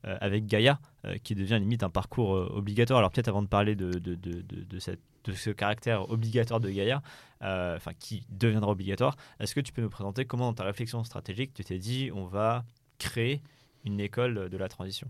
avec 0.03 0.45
Gaïa, 0.45 0.79
qui 1.23 1.35
devient 1.35 1.57
limite 1.59 1.83
un 1.83 1.89
parcours 1.89 2.29
obligatoire. 2.29 2.99
Alors 2.99 3.11
peut-être 3.11 3.27
avant 3.27 3.41
de 3.41 3.47
parler 3.47 3.75
de, 3.75 3.91
de, 3.91 4.15
de, 4.15 4.43
de 5.23 5.33
ce 5.33 5.49
caractère 5.49 6.09
obligatoire 6.09 6.59
de 6.59 6.69
Gaïa, 6.69 7.01
euh, 7.43 7.77
qui 7.99 8.23
deviendra 8.29 8.71
obligatoire. 8.71 9.15
Est-ce 9.39 9.55
que 9.55 9.59
tu 9.59 9.71
peux 9.71 9.81
nous 9.81 9.89
présenter 9.89 10.25
comment 10.25 10.45
dans 10.45 10.53
ta 10.53 10.63
réflexion 10.63 11.03
stratégique 11.03 11.53
tu 11.53 11.63
t'es 11.63 11.79
dit 11.79 12.11
on 12.13 12.25
va 12.25 12.65
créer 12.97 13.41
une 13.83 13.99
école 13.99 14.49
de 14.49 14.57
la 14.57 14.67
transition? 14.67 15.09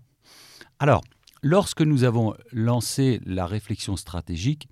Alors, 0.80 1.02
lorsque 1.42 1.82
nous 1.82 2.04
avons 2.04 2.36
lancé 2.52 3.20
la 3.26 3.46
réflexion 3.46 3.96
stratégique, 3.96 4.68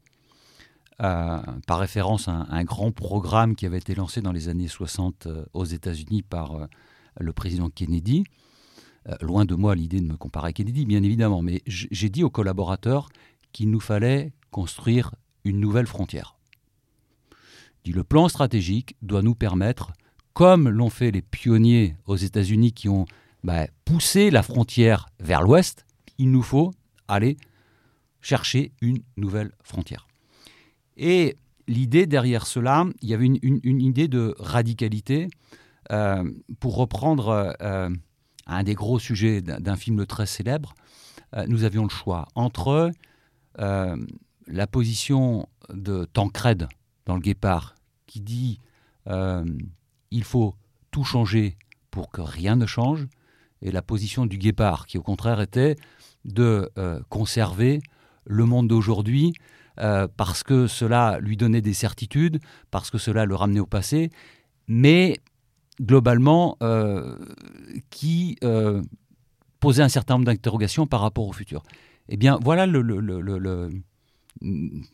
euh, 1.02 1.40
par 1.68 1.80
référence 1.80 2.28
à 2.28 2.46
un, 2.50 2.64
grand 2.64 2.92
programme 2.92 3.56
qui 3.56 3.66
avait 3.66 3.78
été 3.78 3.96
lancé 3.96 4.22
dans 4.22 4.32
les 4.32 4.50
années 4.50 4.68
60 4.68 5.28
euh, 5.28 5.46
aux 5.54 5.66
États-Unis 5.66 6.24
par 6.24 6.68
le 7.20 7.34
président 7.34 7.70
Kennedy, 7.70 8.24
loin 9.22 9.46
de 9.46 9.56
moi 9.56 9.76
l'idée 9.76 10.00
de 10.00 10.06
me 10.06 10.18
comparer 10.18 10.50
à 10.50 10.54
Kennedy, 10.54 10.86
bien 10.86 11.02
évidemment, 11.04 11.42
mais 11.42 11.64
j'ai 11.66 12.10
dit 12.10 12.24
aux 12.24 12.30
collaborateurs 12.30 13.10
qu'il 13.52 13.72
nous 13.72 13.80
fallait 13.80 14.32
construire 14.52 15.16
une 15.44 15.60
nouvelle 15.60 15.88
frontière. 15.88 16.38
Dit 17.84 17.92
le 17.92 18.04
plan 18.04 18.28
stratégique 18.28 18.96
doit 19.02 19.22
nous 19.22 19.36
permettre, 19.36 19.94
comme 20.34 20.70
l'ont 20.70 20.90
fait 20.90 21.12
les 21.12 21.22
pionniers 21.22 21.96
aux 22.06 22.18
États-Unis 22.18 22.74
qui 22.74 22.90
ont 22.90 23.06
bah, 23.44 23.68
poussé 23.86 24.32
la 24.32 24.44
frontière 24.44 25.08
vers 25.20 25.42
l'ouest, 25.42 25.86
il 26.18 26.32
nous 26.32 26.44
faut 26.44 26.74
aller 27.08 27.38
chercher 28.22 28.74
une 28.82 29.02
nouvelle 29.18 29.52
frontière. 29.64 30.09
Et 31.00 31.38
l'idée 31.68 32.06
derrière 32.06 32.46
cela, 32.46 32.86
il 33.02 33.10
y 33.10 33.14
avait 33.14 33.26
une, 33.26 33.82
idée 33.82 34.10
de 34.10 34.36
radicalité. 34.38 35.30
Euh, 35.92 36.30
pour 36.60 36.76
reprendre 36.76 37.56
euh, 37.62 37.90
un 38.46 38.64
des 38.64 38.76
gros 38.76 39.00
sujets 39.00 39.42
d'un 39.42 39.76
film 39.76 40.06
très 40.06 40.28
célèbre, 40.28 40.76
euh, 41.36 41.46
nous 41.48 41.64
avions 41.64 41.84
le 41.84 41.90
choix 41.90 42.28
entre 42.36 42.92
la 43.58 44.68
position 44.68 45.48
de 45.74 46.06
Tancred 46.06 46.68
dans 47.06 47.16
le 47.16 47.22
Guépard 47.22 47.76
qui 48.08 48.22
dit 48.22 48.60
il 49.08 50.24
faut 50.24 50.56
tout 50.92 51.04
changer 51.04 51.58
pour 51.92 52.10
que 52.10 52.22
rien 52.22 52.56
ne 52.56 52.66
change, 52.66 53.08
et 53.62 53.72
la 53.72 53.82
position 53.82 54.26
du 54.26 54.38
Guépard 54.38 54.86
qui 54.86 54.98
au 54.98 55.02
contraire 55.02 55.42
était 55.42 55.76
de 56.24 56.72
conserver 57.10 57.82
le 58.26 58.46
monde 58.46 58.70
d'aujourd'hui 58.70 59.34
euh, 59.80 60.08
parce 60.16 60.44
que 60.44 60.68
cela 60.68 61.20
lui 61.20 61.38
donnait 61.38 61.62
des 61.62 61.74
certitudes, 61.74 62.40
parce 62.72 62.90
que 62.90 62.98
cela 62.98 63.26
le 63.26 63.36
ramenait 63.36 63.60
au 63.60 63.66
passé, 63.66 64.10
mais 64.68 65.20
globalement 65.82 66.58
qui 67.90 68.38
posait 69.60 69.84
un 69.84 69.90
certain 69.90 70.16
nombre 70.16 70.26
d'interrogations 70.26 70.88
par 70.88 71.02
rapport 71.02 71.28
au 71.28 71.32
futur. 71.32 71.64
Eh 72.10 72.18
bien, 72.18 72.38
voilà 72.42 72.66
le, 72.66 72.82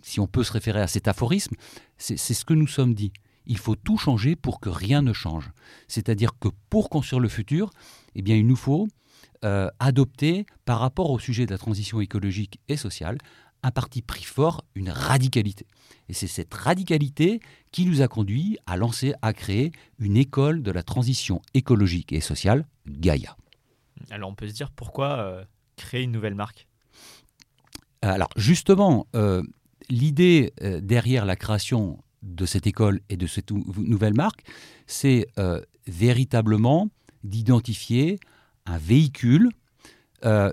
si 0.02 0.20
on 0.20 0.28
peut 0.28 0.44
se 0.44 0.52
référer 0.52 0.82
à 0.82 0.88
cet 0.88 1.08
aphorisme, 1.08 1.56
c'est 1.98 2.18
ce 2.18 2.46
que 2.46 2.54
nous 2.54 2.68
sommes 2.68 2.94
dit. 2.94 3.12
Il 3.46 3.58
faut 3.58 3.76
tout 3.76 3.98
changer 3.98 4.36
pour 4.36 4.60
que 4.60 4.70
rien 4.70 5.02
ne 5.02 5.14
change. 5.14 5.52
C'est-à-dire 5.88 6.32
que 6.40 6.50
pour 6.70 6.90
construire 6.90 7.20
le 7.20 7.30
futur, 7.30 7.70
eh 8.16 8.22
bien, 8.22 8.36
il 8.36 8.48
nous 8.48 8.56
faut 8.56 8.88
euh, 9.44 9.70
adopter, 9.80 10.46
par 10.66 10.80
rapport 10.80 11.12
au 11.12 11.20
sujet 11.20 11.46
de 11.46 11.52
la 11.52 11.58
transition 11.58 12.02
écologique 12.02 12.60
et 12.68 12.78
sociale, 12.78 13.18
un 13.66 13.72
parti 13.72 14.04
pris 14.04 14.24
fort, 14.24 14.64
une 14.76 14.90
radicalité. 14.90 15.66
Et 16.08 16.14
c'est 16.14 16.28
cette 16.28 16.54
radicalité 16.54 17.40
qui 17.72 17.88
nous 17.88 18.04
a 18.04 18.08
conduit 18.08 18.60
à 18.68 18.78
lancer, 18.78 19.14
à 19.24 19.34
créer 19.34 19.72
une 19.98 20.18
école 20.18 20.62
de 20.62 20.72
la 20.72 20.84
transition 20.84 21.42
écologique 21.56 22.14
et 22.14 22.22
sociale, 22.22 22.68
Gaïa. 22.86 23.36
Alors 24.12 24.30
on 24.30 24.36
peut 24.36 24.48
se 24.48 24.54
dire 24.54 24.70
pourquoi 24.70 25.18
euh, 25.18 25.44
créer 25.78 26.04
une 26.04 26.12
nouvelle 26.12 26.36
marque? 26.36 26.68
Alors 28.04 28.30
justement, 28.36 29.08
euh, 29.16 29.42
l'idée 29.90 30.54
euh, 30.62 30.80
derrière 30.80 31.26
la 31.26 31.36
création 31.36 31.98
de 32.22 32.46
cette 32.46 32.68
école 32.68 33.02
et 33.10 33.18
de 33.18 33.26
cette 33.26 33.50
nouvelle 33.52 34.14
marque, 34.16 34.44
c'est 34.88 35.28
véritablement 35.86 36.90
d'identifier 37.24 38.20
un 38.66 38.80
véhicule 38.80 39.52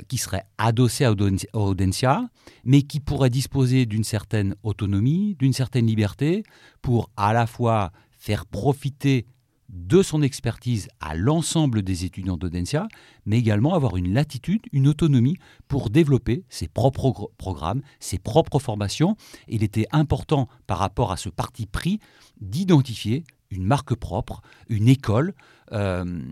qui 0.08 0.18
serait 0.18 0.44
adossé 0.58 1.04
à 1.04 1.12
Audencia, 1.54 2.28
mais 2.64 2.82
qui 2.82 3.00
pourrait 3.00 3.30
disposer 3.30 3.86
d'une 3.86 4.04
certaine 4.04 4.54
autonomie, 4.62 5.34
d'une 5.38 5.54
certaine 5.54 5.86
liberté, 5.86 6.42
pour 6.82 7.10
à 7.16 7.32
la 7.32 7.46
fois 7.46 7.90
faire 8.18 8.44
profiter 8.44 9.26
de 9.72 10.02
son 10.02 10.22
expertise 10.22 10.88
à 11.00 11.14
l'ensemble 11.14 11.82
des 11.82 12.04
étudiants 12.04 12.36
d'Audencia, 12.36 12.88
mais 13.24 13.38
également 13.38 13.74
avoir 13.74 13.96
une 13.96 14.12
latitude, 14.12 14.62
une 14.72 14.86
autonomie 14.86 15.38
pour 15.66 15.88
développer 15.88 16.44
ses 16.50 16.68
propres 16.68 17.30
programmes, 17.38 17.80
ses 17.98 18.18
propres 18.18 18.58
formations. 18.58 19.16
Il 19.48 19.62
était 19.62 19.86
important 19.90 20.48
par 20.66 20.78
rapport 20.78 21.10
à 21.10 21.16
ce 21.16 21.30
parti 21.30 21.66
pris 21.66 22.00
d'identifier 22.40 23.24
une 23.50 23.64
marque 23.64 23.94
propre, 23.94 24.42
une 24.68 24.88
école, 24.88 25.34
euh, 25.72 26.22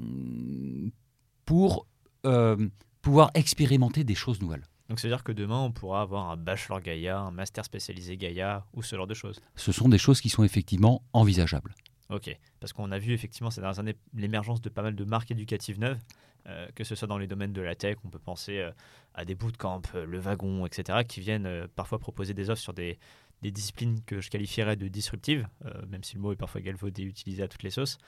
pour 1.46 1.86
euh, 2.26 2.68
pouvoir 3.02 3.30
expérimenter 3.34 4.04
des 4.04 4.14
choses 4.14 4.40
nouvelles. 4.40 4.64
Donc, 4.88 4.98
c'est-à-dire 4.98 5.22
que 5.22 5.32
demain, 5.32 5.60
on 5.60 5.70
pourra 5.70 6.02
avoir 6.02 6.30
un 6.30 6.36
bachelor 6.36 6.80
Gaïa, 6.80 7.20
un 7.20 7.30
master 7.30 7.64
spécialisé 7.64 8.16
Gaïa 8.16 8.66
ou 8.74 8.82
ce 8.82 8.96
genre 8.96 9.06
de 9.06 9.14
choses 9.14 9.40
Ce 9.54 9.70
sont 9.70 9.88
des 9.88 9.98
choses 9.98 10.20
qui 10.20 10.28
sont 10.28 10.42
effectivement 10.42 11.02
envisageables. 11.12 11.74
Ok, 12.10 12.36
parce 12.58 12.72
qu'on 12.72 12.90
a 12.90 12.98
vu 12.98 13.12
effectivement 13.12 13.50
ces 13.50 13.60
dernières 13.60 13.78
années 13.78 13.94
l'émergence 14.14 14.60
de 14.60 14.68
pas 14.68 14.82
mal 14.82 14.96
de 14.96 15.04
marques 15.04 15.30
éducatives 15.30 15.78
neuves, 15.78 16.00
euh, 16.48 16.66
que 16.74 16.82
ce 16.82 16.96
soit 16.96 17.06
dans 17.06 17.18
les 17.18 17.28
domaines 17.28 17.52
de 17.52 17.60
la 17.60 17.76
tech, 17.76 17.98
on 18.04 18.08
peut 18.08 18.18
penser 18.18 18.58
euh, 18.58 18.72
à 19.14 19.24
des 19.24 19.36
bootcamps, 19.36 19.82
euh, 19.94 20.04
le 20.04 20.18
wagon, 20.18 20.66
etc., 20.66 21.00
qui 21.06 21.20
viennent 21.20 21.68
parfois 21.76 22.00
proposer 22.00 22.34
des 22.34 22.50
offres 22.50 22.62
sur 22.62 22.72
des, 22.72 22.98
des, 23.42 23.52
disciplines 23.52 24.00
que 24.06 24.20
je 24.20 24.28
qualifierais 24.28 24.74
de 24.74 24.88
disruptives, 24.88 25.46
même 25.88 26.02
si 26.02 26.16
le 26.16 26.20
mot 26.20 26.32
est 26.32 26.36
parfois 26.36 26.60
galvaudé 26.60 27.02
et 27.02 27.06
utilisé 27.06 27.44
à 27.44 27.48
toutes 27.48 27.62
les 27.62 27.70
sauces. 27.70 27.98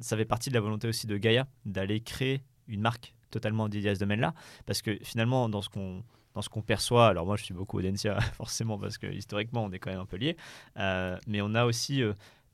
ça 0.00 0.16
fait 0.16 0.24
partie 0.24 0.50
de 0.50 0.54
la 0.54 0.60
volonté 0.60 0.86
aussi 0.86 1.06
de 1.06 1.16
Gaia 1.16 1.48
d'aller 1.64 2.00
créer 2.00 2.42
une 2.68 2.80
marque 2.80 3.14
totalement 3.32 3.68
dédiée 3.68 3.90
à 3.90 3.94
ce 3.94 4.00
domaine-là, 4.00 4.34
parce 4.66 4.82
que 4.82 4.96
finalement, 5.02 5.48
dans 5.48 5.62
ce 5.62 5.68
qu'on 5.68 6.02
dans 6.34 6.40
ce 6.40 6.48
qu'on 6.48 6.62
perçoit, 6.62 7.08
alors 7.08 7.26
moi 7.26 7.36
je 7.36 7.44
suis 7.44 7.52
beaucoup 7.52 7.78
Audencia 7.78 8.18
forcément 8.38 8.78
parce 8.78 8.96
que 8.96 9.06
historiquement 9.06 9.64
on 9.64 9.70
est 9.70 9.78
quand 9.78 9.90
même 9.90 10.00
un 10.00 10.06
peu 10.06 10.16
liés, 10.16 10.36
mais 10.76 11.42
on 11.42 11.54
a 11.54 11.66
aussi 11.66 12.02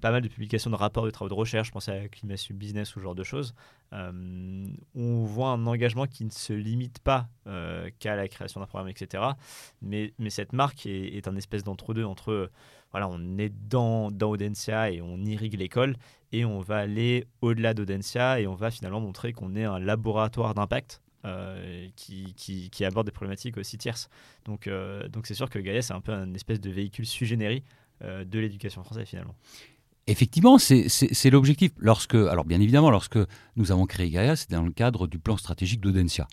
pas 0.01 0.11
mal 0.11 0.23
de 0.23 0.29
publications 0.29 0.71
de 0.71 0.77
rapports 0.77 1.05
de 1.05 1.11
travaux 1.11 1.29
de 1.29 1.35
recherche, 1.35 1.69
je 1.69 1.73
pense 1.73 1.89
à 1.89 2.09
Climat 2.09 2.37
Business 2.51 2.95
ou 2.95 3.01
ce 3.01 3.03
genre 3.03 3.15
de 3.15 3.25
choses, 3.25 3.55
euh, 3.93 4.67
on 4.95 5.25
voit 5.25 5.49
un 5.49 5.67
engagement 5.67 6.07
qui 6.07 6.25
ne 6.25 6.31
se 6.31 6.53
limite 6.53 7.01
pas 7.01 7.29
euh, 7.47 7.91
qu'à 7.99 8.17
la 8.17 8.29
création 8.29 8.61
d'un 8.61 8.67
programme, 8.67 8.89
etc. 8.89 9.25
Mais, 9.83 10.13
cette 10.29 10.53
marque 10.53 10.87
est, 10.87 11.27
un 11.27 11.37
espèce 11.37 11.65
d'entre-deux 11.65 12.05
entre, 12.05 12.51
voilà, 12.93 13.09
on 13.09 13.39
est 13.39 13.53
dans, 13.69 14.11
dans 14.11 14.31
Audencia 14.31 14.91
et 14.91 15.01
on 15.01 15.19
irrigue 15.19 15.55
l'école, 15.55 15.97
et 16.33 16.45
on 16.45 16.61
va 16.61 16.79
aller 16.79 17.27
au-delà 17.41 17.75
d'Audencia 17.75 18.41
et 18.41 18.47
on 18.47 18.55
va 18.55 18.71
finalement 18.71 19.01
montrer 19.01 19.33
qu'on 19.33 19.57
est 19.57 19.65
un 19.65 19.79
laboratoire 19.79 20.55
d'impact. 20.55 21.03
Euh, 21.25 21.89
qui, 21.97 22.33
qui, 22.37 22.85
aborde 22.85 23.05
des 23.07 23.13
problématiques 23.13 23.57
aussi 23.57 23.77
tierces. 23.77 24.09
Donc 24.45 24.71
c'est 25.25 25.35
sûr 25.35 25.51
que 25.51 25.59
Gaïa, 25.59 25.83
c'est 25.83 25.93
un 25.93 26.01
peu 26.01 26.13
un 26.13 26.33
espèce 26.33 26.61
de 26.61 26.71
véhicule 26.71 27.05
sui 27.07 27.27
generis 27.27 27.65
de 28.01 28.39
l'éducation 28.39 28.85
française 28.85 29.09
finalement. 29.09 29.35
Effectivement, 30.09 30.57
c'est 30.59 31.31
l'objectif. 31.31 31.71
Lorsque, 31.77 32.15
alors 32.15 32.47
bien 32.47 32.61
évidemment, 32.63 32.91
lorsque 32.91 33.19
nous 33.57 33.73
avons 33.73 33.85
créé 33.85 34.09
Gaia, 34.09 34.37
c'était 34.37 34.55
dans 34.55 34.63
le 34.63 34.73
cadre 34.73 35.07
du 35.07 35.19
plan 35.19 35.37
stratégique 35.37 35.83
d'Audencia. 35.83 36.27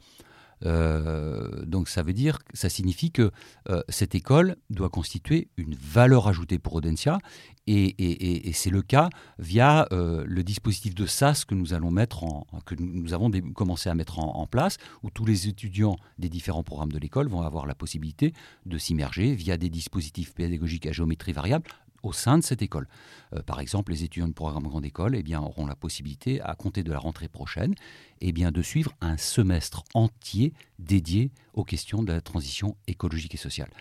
Euh, 0.66 1.66
donc 1.66 1.90
ça 1.90 2.02
veut 2.02 2.14
dire, 2.14 2.40
ça 2.54 2.70
signifie 2.70 3.12
que 3.12 3.32
euh, 3.70 3.84
cette 3.90 4.16
école 4.16 4.56
doit 4.70 4.90
constituer 4.90 5.50
une 5.58 5.76
valeur 5.76 6.30
ajoutée 6.30 6.58
pour 6.58 6.76
Audencia, 6.76 7.20
et, 7.68 8.52
c'est 8.54 8.70
le 8.70 8.82
cas 8.82 9.10
via 9.40 9.88
euh, 9.92 10.24
le 10.28 10.44
dispositif 10.44 10.94
de 10.94 11.06
SAS 11.06 11.46
que 11.46 11.56
nous 11.56 11.74
allons 11.74 11.92
mettre 11.92 12.24
en, 12.24 12.46
que 12.66 12.76
nous 12.76 13.14
avons 13.14 13.32
commencé 13.54 13.90
à 13.90 13.96
mettre 13.96 14.20
en, 14.20 14.46
place, 14.46 14.78
où 15.04 15.10
tous 15.10 15.26
les 15.26 15.48
étudiants 15.48 15.98
des 16.20 16.30
différents 16.30 16.64
programmes 16.64 16.92
de 16.92 17.00
l'école 17.00 17.28
vont 17.28 17.42
avoir 17.42 17.66
la 17.66 17.76
possibilité 17.76 18.34
de 18.66 18.78
s'immerger 18.78 19.34
via 19.34 19.58
des 19.58 19.70
dispositifs 19.70 20.34
pédagogiques 20.34 20.86
à 20.86 20.92
géométrie 20.92 21.34
variable 21.34 21.68
au 22.06 22.14
sein 22.14 22.38
de 22.38 22.44
cette 22.44 22.62
école. 22.62 22.88
Euh, 23.34 23.42
par 23.42 23.60
exemple, 23.60 23.92
les 23.92 24.04
étudiants 24.04 24.28
de 24.28 24.34
programme 24.34 24.68
grande 24.68 24.86
école 24.86 25.16
eh 25.16 25.24
bien, 25.24 25.42
auront 25.42 25.66
la 25.66 25.76
possibilité, 25.76 26.40
à 26.42 26.56
compter 26.56 26.84
de 26.84 26.92
la 26.92 27.00
rentrée 27.00 27.28
prochaine, 27.28 27.74
eh 28.22 28.32
bien, 28.32 28.52
de 28.52 28.62
suivre 28.62 28.94
un 29.02 29.18
semestre 29.18 29.84
entier 29.94 30.54
dédié 30.80 31.32
aux 31.54 31.64
questions 31.64 32.04
de 32.04 32.14
la 32.14 32.22
transition 32.22 32.78
écologique 32.88 33.34
et 33.34 33.38
sociale. 33.38 33.72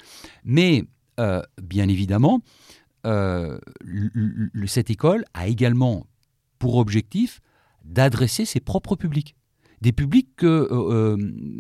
Mais, 0.44 0.84
euh, 1.20 1.42
bien 1.62 1.88
évidemment, 1.88 2.40
euh, 3.06 3.58
cette 4.66 4.90
école 4.90 5.24
a 5.34 5.46
également 5.46 6.06
pour 6.58 6.76
objectif 6.76 7.40
d'adresser 7.84 8.46
ses 8.46 8.60
propres 8.60 8.96
publics 8.96 9.36
des 9.82 9.92
publics 9.92 10.42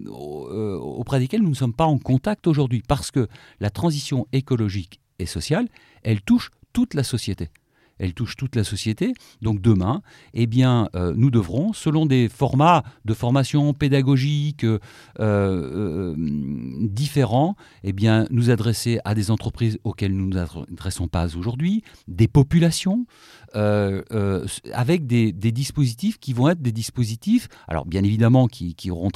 auprès 0.08 1.18
desquels 1.18 1.42
nous 1.42 1.50
ne 1.50 1.54
sommes 1.54 1.74
pas 1.74 1.84
en 1.84 1.98
contact 1.98 2.46
aujourd'hui, 2.46 2.82
parce 2.88 3.10
que 3.10 3.28
la 3.60 3.68
transition 3.68 4.26
écologique 4.32 5.02
et 5.18 5.26
sociale, 5.26 5.68
elle 6.02 6.20
touche 6.20 6.50
toute 6.72 6.94
la 6.94 7.04
société 7.04 7.50
elle 7.98 8.14
touche 8.14 8.36
toute 8.36 8.56
la 8.56 8.64
société. 8.64 9.14
Donc 9.42 9.60
demain, 9.60 10.02
eh 10.32 10.46
bien, 10.46 10.88
euh, 10.94 11.12
nous 11.16 11.30
devrons, 11.30 11.72
selon 11.72 12.06
des 12.06 12.28
formats 12.28 12.82
de 13.04 13.14
formation 13.14 13.72
pédagogique 13.72 14.64
euh, 14.64 14.78
euh, 15.18 16.14
différents, 16.16 17.56
eh 17.82 17.94
nous 18.30 18.50
adresser 18.50 18.98
à 19.04 19.14
des 19.14 19.30
entreprises 19.30 19.78
auxquelles 19.84 20.14
nous 20.14 20.28
ne 20.28 20.34
nous 20.34 20.62
adressons 20.72 21.08
pas 21.08 21.36
aujourd'hui, 21.36 21.82
des 22.08 22.28
populations, 22.28 23.06
avec 23.54 25.06
des, 25.06 25.32
dispositifs 25.32 26.18
qui 26.18 26.32
vont 26.32 26.48
être 26.48 26.62
des 26.62 26.72
dispositifs, 26.72 27.48
alors 27.68 27.86
bien 27.86 28.02
évidemment, 28.02 28.48
qui, 28.48 28.74
qui 28.74 28.90
auront 28.90 29.10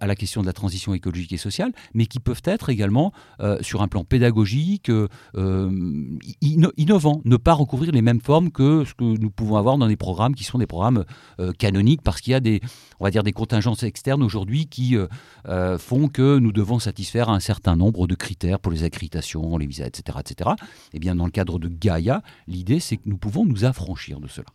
à 0.00 0.06
la 0.06 0.14
question 0.14 0.40
de 0.40 0.46
la 0.46 0.52
transition 0.52 0.94
écologique 0.94 1.32
et 1.32 1.36
sociale, 1.36 1.72
mais 1.92 2.06
qui 2.06 2.20
peuvent 2.20 2.42
être 2.44 2.70
également 2.70 3.12
euh, 3.40 3.58
sur 3.60 3.82
un 3.82 3.88
plan 3.88 4.04
pédagogique 4.04 4.90
euh, 4.90 5.10
innovants, 6.40 7.20
ne 7.24 7.36
pas 7.36 7.54
recouvrir 7.54 7.92
les 7.92 8.02
mêmes 8.02 8.20
formes 8.20 8.50
que 8.50 8.84
ce 8.84 8.94
que 8.94 9.04
nous 9.04 9.30
pouvons 9.30 9.56
avoir 9.56 9.78
dans 9.78 9.86
des 9.86 9.96
programmes 9.96 10.34
qui 10.34 10.44
sont 10.44 10.58
des 10.58 10.66
programmes 10.66 11.04
euh, 11.40 11.52
canoniques, 11.52 12.02
parce 12.02 12.20
qu'il 12.20 12.32
y 12.32 12.34
a 12.34 12.40
des, 12.40 12.60
on 13.00 13.04
va 13.04 13.10
dire, 13.10 13.22
des 13.22 13.32
contingences 13.32 13.82
externes 13.82 14.22
aujourd'hui 14.22 14.66
qui 14.66 14.96
font 15.78 16.08
que 16.08 16.38
nous 16.38 16.52
devons 16.52 16.78
satisfaire 16.78 17.28
un 17.28 17.40
certain 17.40 17.76
nombre 17.76 18.06
de 18.06 18.14
critères 18.14 18.60
pour 18.60 18.72
les 18.72 18.82
accréditations, 18.82 19.56
les 19.58 19.66
visas, 19.66 19.86
etc., 19.86 20.18
etc. 20.20 20.50
Et 20.60 20.96
eh 20.96 20.98
bien, 20.98 21.14
dans 21.14 21.24
le 21.24 21.30
cadre 21.30 21.58
de 21.58 21.68
Gaïa, 21.68 22.22
l'idée, 22.46 22.80
c'est 22.80 22.96
que 22.96 23.02
nous 23.06 23.16
pouvons 23.16 23.44
nous 23.44 23.53
affranchir 23.62 24.20
de 24.20 24.28
cela. 24.28 24.46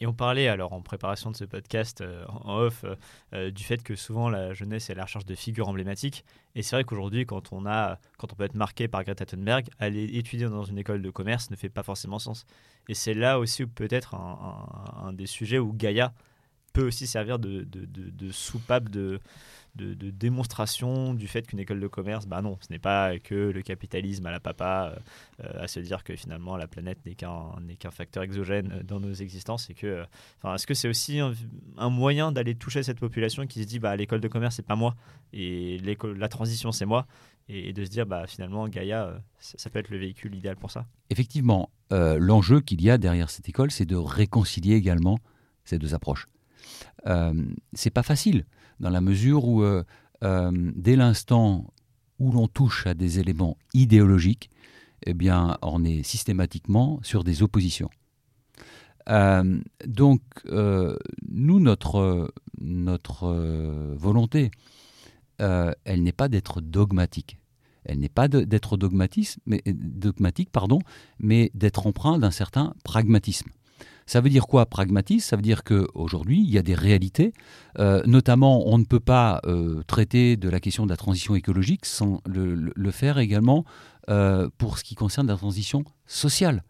Et 0.00 0.06
on 0.06 0.12
parlait 0.12 0.48
alors 0.48 0.72
en 0.72 0.80
préparation 0.80 1.30
de 1.30 1.36
ce 1.36 1.44
podcast 1.44 2.00
euh, 2.00 2.24
en 2.28 2.58
off 2.58 2.84
euh, 2.84 2.94
euh, 3.34 3.50
du 3.50 3.64
fait 3.64 3.82
que 3.82 3.96
souvent 3.96 4.28
la 4.28 4.52
jeunesse 4.54 4.88
est 4.88 4.92
à 4.92 4.96
la 4.96 5.04
recherche 5.04 5.24
de 5.24 5.34
figures 5.34 5.68
emblématiques. 5.68 6.24
Et 6.54 6.62
c'est 6.62 6.76
vrai 6.76 6.84
qu'aujourd'hui, 6.84 7.26
quand 7.26 7.52
on 7.52 7.66
a, 7.66 7.98
quand 8.18 8.32
on 8.32 8.36
peut 8.36 8.44
être 8.44 8.54
marqué 8.54 8.88
par 8.88 9.04
Greta 9.04 9.26
Thunberg, 9.26 9.68
aller 9.78 10.04
étudier 10.16 10.48
dans 10.48 10.64
une 10.64 10.78
école 10.78 11.02
de 11.02 11.10
commerce 11.10 11.50
ne 11.50 11.56
fait 11.56 11.68
pas 11.68 11.82
forcément 11.82 12.18
sens. 12.18 12.44
Et 12.88 12.94
c'est 12.94 13.14
là 13.14 13.38
aussi 13.38 13.66
peut-être 13.66 14.14
un, 14.14 15.12
des 15.12 15.26
sujets 15.26 15.58
où 15.58 15.72
Gaïa 15.72 16.12
peut 16.72 16.86
aussi 16.86 17.06
servir 17.06 17.38
de 17.38 17.66
soupape 18.30 18.88
de, 18.88 19.20
de, 19.74 20.10
démonstration 20.10 21.14
du 21.14 21.26
fait 21.26 21.46
qu'une 21.46 21.58
école 21.58 21.80
de 21.80 21.86
commerce, 21.86 22.26
bah 22.26 22.42
non, 22.42 22.58
ce 22.60 22.72
n'est 22.72 22.78
pas 22.78 23.18
que 23.18 23.34
le 23.34 23.62
capitalisme 23.62 24.26
à 24.26 24.30
la 24.30 24.40
papa, 24.40 24.96
euh, 25.40 25.62
à 25.62 25.66
se 25.66 25.80
dire 25.80 26.04
que 26.04 26.14
finalement 26.14 26.56
la 26.56 26.66
planète 26.66 26.98
n'est 27.06 27.14
qu'un 27.14 27.90
facteur 27.90 28.22
exogène 28.22 28.82
dans 28.84 29.00
nos 29.00 29.12
existences 29.12 29.70
et 29.70 29.74
que, 29.74 30.04
euh, 30.44 30.54
est-ce 30.54 30.66
que 30.66 30.74
c'est 30.74 30.88
aussi 30.88 31.20
un, 31.20 31.90
moyen 31.90 32.32
d'aller 32.32 32.54
toucher 32.54 32.82
cette 32.82 33.00
population 33.00 33.46
qui 33.46 33.62
se 33.62 33.66
dit, 33.66 33.78
bah 33.78 33.96
l'école 33.96 34.20
de 34.20 34.28
commerce 34.28 34.56
c'est 34.56 34.66
pas 34.66 34.76
moi 34.76 34.94
et 35.32 35.78
la 35.78 36.28
transition 36.28 36.72
c'est 36.72 36.86
moi 36.86 37.06
et, 37.48 37.72
de 37.72 37.84
se 37.84 37.90
dire, 37.90 38.06
bah 38.06 38.26
finalement 38.26 38.68
Gaïa, 38.68 39.06
euh, 39.06 39.18
ça, 39.38 39.70
peut 39.70 39.78
être 39.78 39.90
le 39.90 39.98
véhicule 39.98 40.34
idéal 40.34 40.56
pour 40.56 40.70
ça? 40.70 40.86
Effectivement, 41.10 41.70
l'enjeu 41.90 42.60
qu'il 42.60 42.80
y 42.82 42.90
a 42.90 42.98
derrière 42.98 43.30
cette 43.30 43.48
école, 43.48 43.70
c'est 43.70 43.84
de 43.84 43.96
réconcilier 43.96 44.74
également 44.74 45.18
ces 45.64 45.78
deux 45.78 45.94
approches. 45.94 46.26
c'est 47.74 47.90
pas 47.90 48.02
facile 48.02 48.44
dans 48.82 48.90
la 48.90 49.00
mesure 49.00 49.46
où, 49.46 49.62
euh, 49.62 49.82
euh, 50.24 50.50
dès 50.74 50.96
l'instant 50.96 51.72
où 52.18 52.30
l'on 52.32 52.48
touche 52.48 52.86
à 52.86 52.92
des 52.94 53.18
éléments 53.20 53.56
idéologiques, 53.72 54.50
eh 55.06 55.14
bien, 55.14 55.56
on 55.62 55.82
est 55.84 56.02
systématiquement 56.02 57.00
sur 57.02 57.24
des 57.24 57.42
oppositions. 57.42 57.90
Euh, 59.08 59.60
donc, 59.86 60.20
nous, 60.44 61.58
notre, 61.58 62.30
volonté, 63.96 64.50
elle 65.38 66.02
n'est 66.02 66.12
pas 66.12 66.28
d'être 66.28 66.60
dogmatique. 66.60 67.38
Elle 67.84 67.98
n'est 67.98 68.08
pas 68.08 68.28
d'être 68.28 68.76
dogmatique, 68.76 69.38
mais 71.18 71.50
d'être 71.54 71.86
empreint 71.86 72.18
d'un 72.18 72.30
certain 72.30 72.74
pragmatisme. 72.84 73.50
Ça 74.06 74.20
veut 74.20 74.30
dire 74.30 74.46
quoi 74.46 74.66
pragmatisme? 74.66 75.26
Ça 75.26 75.36
veut 75.36 75.42
dire 75.42 75.64
qu'aujourd'hui, 75.64 76.40
il 76.40 76.50
y 76.50 76.58
a 76.58 76.62
des 76.62 76.74
réalités. 76.74 77.32
Euh, 77.78 78.02
notamment, 78.06 78.66
on 78.66 78.78
ne 78.78 78.84
peut 78.84 79.00
pas 79.00 79.40
euh, 79.46 79.82
traiter 79.86 80.36
de 80.36 80.48
la 80.48 80.60
question 80.60 80.84
de 80.84 80.90
la 80.90 80.96
transition 80.96 81.34
écologique 81.34 81.86
sans 81.86 82.20
le, 82.26 82.90
faire 82.90 83.18
également 83.18 83.64
euh, 84.10 84.48
pour 84.58 84.78
ce 84.78 84.84
qui 84.84 84.94
concerne 84.94 85.26
la 85.26 85.36
transition 85.36 85.84
sociale. 86.06 86.62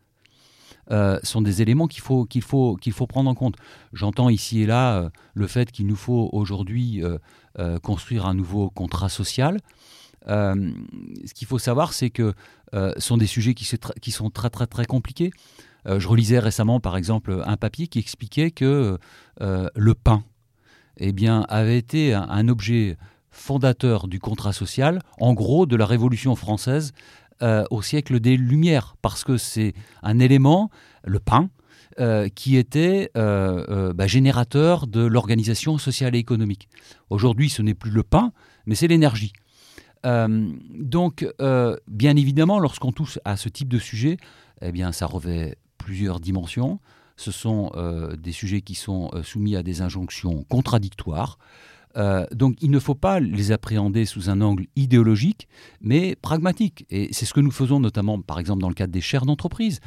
Ce 0.90 1.20
sont 1.22 1.40
des 1.40 1.62
éléments 1.62 1.86
qu'il 1.86 2.02
faut, 2.02 2.28
faut, 2.42 2.78
faut 2.92 3.06
prendre 3.06 3.30
en 3.30 3.34
compte. 3.34 3.56
J'entends 3.94 4.28
ici 4.28 4.60
et 4.60 4.66
là 4.66 5.10
le 5.32 5.46
fait 5.46 5.72
qu'il 5.72 5.86
nous 5.86 5.96
faut 5.96 6.28
aujourd'hui 6.32 7.02
construire 7.82 8.26
un 8.26 8.34
nouveau 8.34 8.68
contrat 8.68 9.08
social. 9.08 9.58
ce 10.26 11.34
qu'il 11.34 11.48
faut 11.48 11.58
savoir, 11.58 11.94
c'est 11.94 12.10
que 12.10 12.34
ce 12.74 12.92
sont 12.98 13.16
des 13.16 13.26
sujets 13.26 13.54
qui, 13.54 13.66
qui 14.02 14.10
sont 14.10 14.28
très 14.28 14.50
très 14.50 14.66
très 14.66 14.84
compliqués. 14.84 15.30
Euh, 15.86 15.98
je 15.98 16.08
relisais 16.08 16.38
récemment, 16.38 16.80
par 16.80 16.96
exemple, 16.96 17.42
un 17.44 17.56
papier 17.56 17.86
qui 17.86 17.98
expliquait 17.98 18.50
que 18.50 18.98
euh, 19.40 19.68
le 19.74 19.94
pain 19.94 20.24
eh 20.98 21.12
bien, 21.12 21.44
avait 21.48 21.78
été 21.78 22.14
un, 22.14 22.48
objet 22.48 22.96
fondateur 23.30 24.08
du 24.08 24.20
contrat 24.20 24.52
social, 24.52 25.00
en 25.18 25.32
gros 25.32 25.66
de 25.66 25.74
la 25.74 25.86
Révolution 25.86 26.36
française 26.36 26.92
euh, 27.42 27.64
au 27.70 27.82
siècle 27.82 28.20
des 28.20 28.36
Lumières, 28.36 28.94
parce 29.02 29.24
que 29.24 29.36
c'est 29.36 29.72
un 30.02 30.18
élément, 30.18 30.70
le 31.04 31.18
pain, 31.18 31.50
qui 32.34 32.56
était 32.56 33.10
bah, 33.14 34.06
générateur 34.06 34.86
de 34.86 35.04
l'organisation 35.04 35.76
sociale 35.76 36.16
et 36.16 36.18
économique. 36.18 36.70
Aujourd'hui, 37.10 37.50
ce 37.50 37.60
n'est 37.60 37.74
plus 37.74 37.90
le 37.90 38.02
pain, 38.02 38.32
mais 38.64 38.74
c'est 38.74 38.88
l'énergie. 38.88 39.34
donc, 40.02 41.26
bien 41.88 42.16
évidemment, 42.16 42.60
lorsqu'on 42.60 42.92
touche 42.92 43.18
à 43.26 43.36
ce 43.36 43.50
type 43.50 43.68
de 43.68 43.78
sujet, 43.78 44.16
eh 44.62 44.72
bien, 44.72 44.90
ça 44.92 45.04
revêt 45.04 45.58
plusieurs 45.82 46.20
dimensions. 46.20 46.78
Ce 47.16 47.30
sont 47.30 47.72
euh, 47.74 48.16
des 48.16 48.32
sujets 48.32 48.62
qui 48.62 48.74
sont 48.74 49.10
euh, 49.12 49.22
soumis 49.22 49.56
à 49.56 49.62
des 49.62 49.82
injonctions 49.82 50.44
contradictoires. 50.44 51.38
Euh, 51.96 52.26
donc 52.32 52.56
il 52.60 52.70
ne 52.70 52.78
faut 52.78 52.94
pas 52.94 53.20
les 53.20 53.52
appréhender 53.52 54.04
sous 54.04 54.30
un 54.30 54.40
angle 54.40 54.66
idéologique, 54.76 55.48
mais 55.80 56.16
pragmatique. 56.16 56.86
Et 56.90 57.08
c'est 57.12 57.26
ce 57.26 57.34
que 57.34 57.40
nous 57.40 57.50
faisons 57.50 57.80
notamment, 57.80 58.20
par 58.20 58.38
exemple, 58.38 58.60
dans 58.60 58.68
le 58.68 58.74
cadre 58.74 58.92
des 58.92 59.00
chaires 59.00 59.26
d'entreprise. 59.26 59.80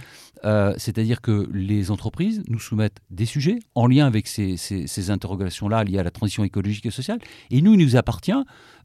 C'est-à-dire 0.77 1.21
que 1.21 1.49
les 1.53 1.89
entreprises 1.89 2.43
nous 2.47 2.59
soumettent 2.59 2.99
des 3.09 3.25
sujets 3.25 3.57
en 3.73 3.87
lien 3.87 4.05
avec 4.05 4.27
ces, 4.27 5.09
interrogations-là 5.09 5.83
liées 5.83 5.97
à 5.97 6.03
la 6.03 6.11
transition 6.11 6.43
écologique 6.43 6.85
et 6.85 6.91
sociale. 6.91 7.17
Et 7.49 7.63
nous, 7.63 7.73
il 7.73 7.83
nous 7.83 7.95
appartient, 7.95 8.31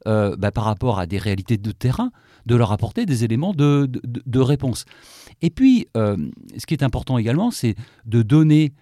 bah, 0.05 0.51
par 0.51 0.63
rapport 0.63 0.97
à 0.97 1.05
des 1.05 1.19
réalités 1.19 1.57
de 1.57 1.71
terrain, 1.71 2.11
de 2.45 2.55
leur 2.55 2.71
apporter 2.71 3.05
des 3.05 3.23
éléments 3.23 3.53
de, 3.53 4.39
réponse. 4.39 4.85
Et 5.41 5.49
puis, 5.49 5.87
euh, 5.95 6.17
ce 6.57 6.65
qui 6.65 6.73
est 6.73 6.83
important 6.83 7.17
également, 7.17 7.51
c'est 7.51 7.75
de 8.05 8.21
donner 8.21 8.73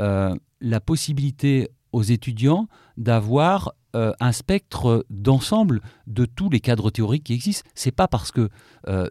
euh, 0.00 0.34
la 0.60 0.80
possibilité 0.80 1.68
aux 1.94 2.02
étudiants 2.02 2.68
d'avoir 2.96 3.72
euh, 3.96 4.12
un 4.20 4.32
spectre 4.32 5.06
d'ensemble 5.08 5.80
de 6.06 6.26
tous 6.26 6.50
les 6.50 6.60
cadres 6.60 6.90
théoriques 6.90 7.24
qui 7.24 7.32
existent. 7.32 7.68
C'est 7.74 7.92
pas 7.92 8.08
parce 8.08 8.32
que 8.32 8.50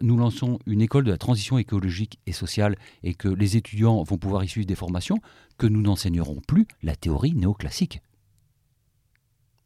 nous 0.02 0.16
lançons 0.16 0.60
une 0.66 0.80
école 0.80 1.02
de 1.02 1.10
la 1.10 1.18
transition 1.18 1.58
écologique 1.58 2.20
et 2.26 2.32
sociale 2.32 2.76
et 3.02 3.14
que 3.14 3.26
les 3.26 3.56
étudiants 3.56 4.04
vont 4.04 4.18
pouvoir 4.18 4.44
y 4.44 4.48
suivre 4.48 4.68
des 4.68 4.76
formations 4.76 5.18
que 5.58 5.66
nous 5.66 5.82
n'enseignerons 5.82 6.40
plus 6.46 6.68
la 6.84 6.94
théorie 6.94 7.34
néoclassique. 7.34 8.00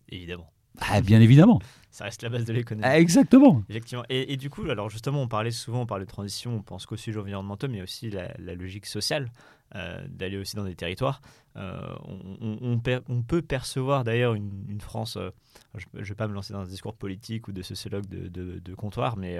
Évidemment. 0.08 0.50
Ah, 0.80 1.02
bien 1.02 1.20
évidemment 1.20 1.60
ça 1.98 2.04
reste 2.04 2.22
la 2.22 2.28
base 2.28 2.44
de 2.44 2.52
l'économie. 2.52 2.86
Ah, 2.86 3.00
exactement. 3.00 3.64
Effectivement. 3.68 4.04
Et, 4.08 4.36
du 4.36 4.50
coup, 4.50 4.62
alors 4.70 4.88
justement, 4.88 5.20
on 5.20 5.26
parlait 5.26 5.50
souvent, 5.50 5.80
on 5.80 5.86
parle 5.86 6.02
de 6.02 6.06
transition, 6.06 6.54
on 6.54 6.62
pense 6.62 6.86
qu'au 6.86 6.96
sujet 6.96 7.18
environnementaux, 7.18 7.66
mais 7.68 7.82
aussi 7.82 8.08
la, 8.08 8.32
la 8.38 8.54
logique 8.54 8.86
sociale. 8.86 9.32
Euh, 9.74 10.02
d'aller 10.08 10.38
aussi 10.38 10.56
dans 10.56 10.64
des 10.64 10.74
territoires. 10.74 11.20
Euh, 11.56 11.94
on, 12.40 12.80
peut 12.80 13.42
percevoir 13.42 14.02
d'ailleurs 14.02 14.32
une, 14.32 14.80
France, 14.80 15.18
euh, 15.18 15.28
je 15.74 15.84
ne 15.92 16.02
vais 16.02 16.14
pas 16.14 16.26
me 16.26 16.32
lancer 16.32 16.54
dans 16.54 16.60
un 16.60 16.66
discours 16.66 16.94
politique 16.94 17.48
ou 17.48 17.52
de 17.52 17.60
sociologue 17.60 18.06
de, 18.06 18.28
de, 18.28 18.74
comptoir, 18.74 19.18
mais 19.18 19.36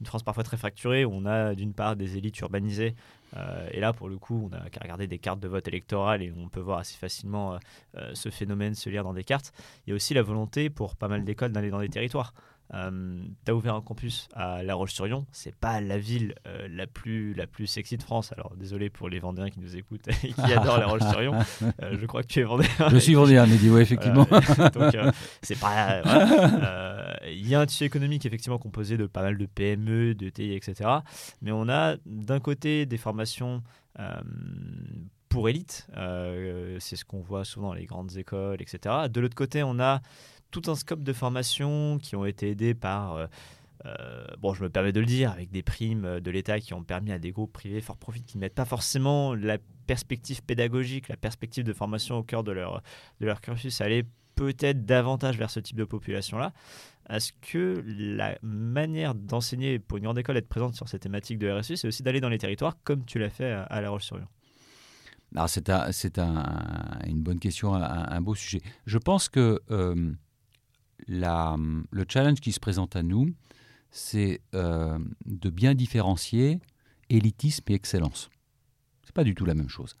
une 0.00 0.04
France 0.04 0.22
parfois 0.22 0.42
très 0.42 0.58
fracturée, 0.58 1.06
où 1.06 1.12
on 1.14 1.24
a 1.24 1.54
d'une 1.54 1.72
part 1.72 1.96
des 1.96 2.18
élites 2.18 2.38
urbanisées, 2.40 2.94
et 3.70 3.80
là 3.80 3.94
pour 3.94 4.08
le 4.08 4.18
coup 4.18 4.50
on 4.52 4.56
a 4.56 4.68
qu'à 4.68 4.80
regarder 4.82 5.06
des 5.06 5.18
cartes 5.18 5.40
de 5.40 5.48
vote 5.48 5.66
électorales 5.68 6.22
et 6.22 6.32
on 6.36 6.48
peut 6.48 6.60
voir 6.60 6.80
assez 6.80 6.96
facilement 6.96 7.58
ce 8.12 8.28
phénomène 8.28 8.74
se 8.74 8.90
lire 8.90 9.04
dans 9.04 9.14
des 9.14 9.24
cartes. 9.24 9.52
Il 9.86 9.90
y 9.90 9.92
a 9.92 9.96
aussi 9.96 10.12
la 10.12 10.22
volonté 10.22 10.68
pour 10.68 10.96
pas 10.96 11.08
mal 11.08 11.24
d'écoles 11.24 11.52
d'aller 11.52 11.70
dans 11.70 11.80
des 11.80 11.88
territoires. 11.88 12.34
Euh, 12.74 13.22
tu 13.44 13.50
as 13.50 13.54
ouvert 13.54 13.74
un 13.74 13.80
campus 13.80 14.28
à 14.34 14.62
La 14.62 14.74
Roche-sur-Yon. 14.74 15.26
C'est 15.32 15.54
pas 15.54 15.80
la 15.80 15.98
ville 15.98 16.34
euh, 16.46 16.68
la, 16.70 16.86
plus, 16.86 17.34
la 17.34 17.46
plus 17.46 17.66
sexy 17.66 17.96
de 17.96 18.02
France. 18.02 18.32
Alors 18.32 18.54
désolé 18.56 18.90
pour 18.90 19.08
les 19.08 19.18
Vendéens 19.18 19.50
qui 19.50 19.60
nous 19.60 19.76
écoutent 19.76 20.08
et 20.24 20.32
qui 20.32 20.40
adorent 20.52 20.78
La 20.78 20.86
Roche-sur-Yon. 20.86 21.34
Euh, 21.82 21.96
je 22.00 22.06
crois 22.06 22.22
que 22.22 22.28
tu 22.28 22.40
es 22.40 22.44
Vendéen. 22.44 22.68
Je 22.90 22.98
suis 22.98 23.14
Vendéen, 23.14 23.46
mais 23.46 23.56
dis 23.56 23.70
ouais, 23.70 23.82
effectivement. 23.82 24.24
donc 24.74 24.96
c'est 25.42 25.58
pas. 25.58 26.02
Il 27.26 27.48
y 27.48 27.54
a 27.54 27.60
un 27.60 27.66
tissu 27.66 27.84
économique 27.84 28.24
effectivement 28.26 28.58
composé 28.58 28.96
de 28.96 29.06
pas 29.06 29.22
mal 29.22 29.36
de 29.36 29.46
PME, 29.46 30.14
de 30.14 30.28
TI, 30.28 30.52
etc. 30.54 30.90
Mais 31.42 31.52
on 31.52 31.68
a 31.68 31.96
d'un 32.06 32.40
côté 32.40 32.86
des 32.86 32.98
formations 32.98 33.62
pour 35.28 35.48
élite. 35.48 35.86
c'est 36.78 36.96
ce 36.96 37.04
qu'on 37.04 37.20
voit 37.20 37.44
souvent 37.44 37.68
dans 37.68 37.74
les 37.74 37.86
grandes 37.86 38.16
écoles, 38.16 38.62
etc. 38.62 39.08
De 39.10 39.20
l'autre 39.20 39.34
côté, 39.34 39.62
on 39.62 39.78
a 39.80 40.00
tout 40.50 40.62
un 40.66 40.74
scope 40.74 41.02
de 41.02 41.12
formation 41.12 41.98
qui 41.98 42.16
ont 42.16 42.24
été 42.24 42.50
aidés 42.50 42.74
par 42.74 43.28
euh, 43.86 44.24
bon, 44.38 44.52
je 44.52 44.62
me 44.62 44.68
permets 44.68 44.92
de 44.92 45.00
le 45.00 45.06
dire, 45.06 45.30
avec 45.30 45.50
des 45.50 45.62
primes 45.62 46.20
de 46.20 46.30
l'État 46.30 46.60
qui 46.60 46.74
ont 46.74 46.82
permis 46.82 47.12
à 47.12 47.18
des 47.18 47.32
groupes 47.32 47.52
privés 47.52 47.80
fort 47.80 47.96
profit 47.96 48.22
qui 48.22 48.36
ne 48.36 48.40
mettent 48.40 48.54
pas 48.54 48.64
forcément 48.64 49.34
la 49.34 49.58
perspective 49.86 50.42
pédagogique, 50.42 51.08
la 51.08 51.16
perspective 51.16 51.64
de 51.64 51.72
formation 51.72 52.18
au 52.18 52.22
cœur 52.22 52.44
de 52.44 52.52
leur, 52.52 52.82
de 53.20 53.26
leur 53.26 53.40
cursus, 53.40 53.80
aller 53.80 54.04
peut-être 54.34 54.84
davantage 54.84 55.38
vers 55.38 55.50
ce 55.50 55.60
type 55.60 55.76
de 55.76 55.84
population-là. 55.84 56.52
Est-ce 57.08 57.32
que 57.40 57.82
la 57.86 58.38
manière 58.42 59.14
d'enseigner 59.14 59.78
pour 59.78 59.98
une 59.98 60.04
grande 60.04 60.18
école, 60.18 60.36
être 60.36 60.48
présente 60.48 60.74
sur 60.74 60.88
ces 60.88 60.98
thématiques 60.98 61.38
de 61.38 61.50
RSU, 61.50 61.76
c'est 61.76 61.88
aussi 61.88 62.02
d'aller 62.02 62.20
dans 62.20 62.28
les 62.28 62.38
territoires 62.38 62.76
comme 62.84 63.04
tu 63.04 63.18
l'as 63.18 63.30
fait 63.30 63.50
à, 63.50 63.80
La 63.80 63.90
Roche-sur-Yon? 63.90 64.26
C'est 65.46 66.18
un, 66.18 66.98
une 67.06 67.22
bonne 67.22 67.38
question, 67.38 67.74
un, 67.74 68.20
beau 68.20 68.34
sujet. 68.34 68.60
Je 68.86 68.98
pense 68.98 69.28
que 69.28 69.60
euh, 69.70 70.12
la, 71.08 71.56
le 71.90 72.04
challenge 72.08 72.40
qui 72.40 72.52
se 72.52 72.60
présente 72.60 72.96
à 72.96 73.02
nous, 73.02 73.30
c'est 73.90 74.40
euh, 74.54 74.98
de 75.26 75.50
bien 75.50 75.74
différencier 75.74 76.60
élitisme 77.08 77.64
et 77.68 77.74
excellence. 77.74 78.30
Ce 79.02 79.08
n'est 79.08 79.14
pas 79.14 79.24
du 79.24 79.34
tout 79.34 79.44
la 79.44 79.54
même 79.54 79.68
chose. 79.68 79.96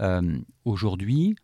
Euh, 0.00 0.38
aujourd'hui, 0.64 1.36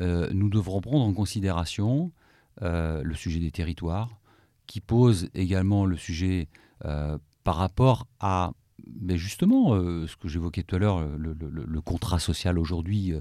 euh, 0.00 0.28
nous 0.32 0.50
devrons 0.50 0.80
prendre 0.80 1.04
en 1.04 1.14
considération 1.14 2.12
le 2.60 3.14
sujet 3.14 3.40
des 3.40 3.50
territoires, 3.50 4.20
qui 4.68 4.80
pose 4.80 5.28
également 5.34 5.86
le 5.86 5.96
sujet 5.96 6.48
par 6.78 7.56
rapport 7.56 8.06
à 8.20 8.52
mais 9.00 9.16
justement, 9.16 9.74
euh, 9.74 10.06
ce 10.06 10.16
que 10.16 10.28
j'évoquais 10.28 10.62
tout 10.62 10.76
à 10.76 10.78
l'heure, 10.78 11.06
le, 11.16 11.80
contrat 11.80 12.18
social 12.18 12.58
aujourd'hui 12.58 13.12
euh, 13.12 13.20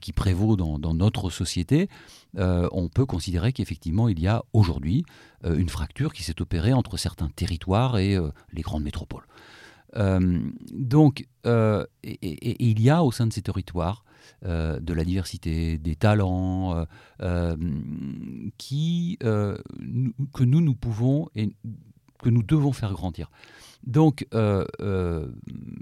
qui 0.00 0.12
prévaut 0.12 0.56
dans, 0.56 0.94
notre 0.94 1.30
société, 1.30 1.88
euh, 2.38 2.68
on 2.72 2.88
peut 2.88 3.06
considérer 3.06 3.52
qu'effectivement, 3.52 4.08
il 4.08 4.20
y 4.20 4.28
a 4.28 4.44
aujourd'hui 4.52 5.04
une 5.44 5.68
fracture 5.68 6.14
qui 6.14 6.22
s'est 6.22 6.40
opérée 6.40 6.72
entre 6.72 6.96
certains 6.96 7.28
territoires 7.28 7.98
et 7.98 8.16
les 8.52 8.62
grandes 8.62 8.82
métropoles. 8.82 9.26
donc, 9.94 11.26
il 11.44 12.80
y 12.80 12.90
a 12.90 13.04
au 13.04 13.12
sein 13.12 13.26
de 13.26 13.32
ces 13.32 13.42
territoires 13.42 14.04
de 14.42 14.92
la 14.92 15.04
diversité, 15.04 15.76
des 15.76 15.96
talents 15.96 16.86
que 17.18 17.56
nous, 20.44 20.60
nous 20.60 20.74
pouvons 20.74 21.28
et 21.34 21.50
que 22.22 22.30
nous 22.30 22.42
devons 22.42 22.72
faire 22.72 22.92
grandir. 22.94 23.30
Donc, 23.86 24.26
euh, 24.34 24.64
euh, 24.80 25.28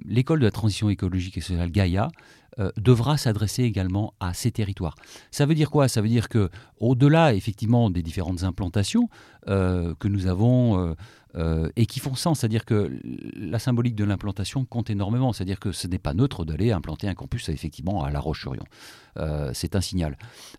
l'école 0.05 0.41
de 0.41 0.45
la 0.45 0.51
transition 0.51 0.91
écologique 0.91 1.37
et 1.39 1.41
sociale 1.41 1.71
Gaïa 1.71 2.09
euh, 2.59 2.71
devra 2.77 3.17
s'adresser 3.17 3.63
également 3.63 4.13
à 4.21 4.35
ces 4.35 4.51
territoires. 4.51 4.97
Ça 5.31 5.47
veut 5.47 5.55
dire 5.55 5.71
quoi? 5.71 5.89
Ça 5.89 6.03
veut 6.03 6.09
dire 6.09 6.29
que, 6.29 6.51
au-delà 6.79 7.35
effectivement 7.35 7.91
des 7.91 8.03
différentes 8.03 8.43
implantations 8.43 9.09
que 9.47 10.09
nous 10.09 10.27
avons 10.29 10.95
et 11.77 11.87
qui 11.87 11.99
font 11.99 12.15
sens, 12.15 12.41
c'est-à-dire 12.41 12.65
que 12.65 12.93
la 13.35 13.59
symbolique 13.59 13.97
de 13.97 14.05
l'implantation 14.05 14.65
compte 14.65 14.91
énormément. 14.91 15.33
C'est-à-dire 15.33 15.59
que 15.59 15.73
ce 15.73 15.89
n'est 15.89 15.99
pas 15.99 16.15
neutre 16.15 16.45
d'aller 16.45 16.71
implanter 16.71 17.09
un 17.09 17.15
campus 17.15 17.49
effectivement 17.49 18.05
à 18.05 18.11
La 18.11 18.21
Roche-sur-Yon. 18.21 18.65
c'est 19.53 19.75
un 19.75 19.81
signal. 19.81 20.17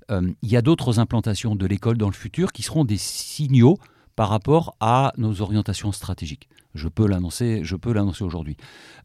Il 0.09 0.49
y 0.49 0.57
a 0.57 0.61
d'autres 0.61 0.99
implantations 0.99 1.55
de 1.55 1.65
l'école 1.65 1.97
dans 1.97 2.09
le 2.09 2.13
futur 2.13 2.51
qui 2.51 2.63
seront 2.63 2.83
des 2.83 2.97
signaux 2.97 3.77
par 4.15 4.29
rapport 4.29 4.75
à 4.79 5.13
nos 5.17 5.41
orientations 5.41 5.91
stratégiques. 5.91 6.49
Je 6.75 6.87
peux 6.87 7.07
l'annoncer, 7.07 7.61
aujourd'hui. 8.21 8.57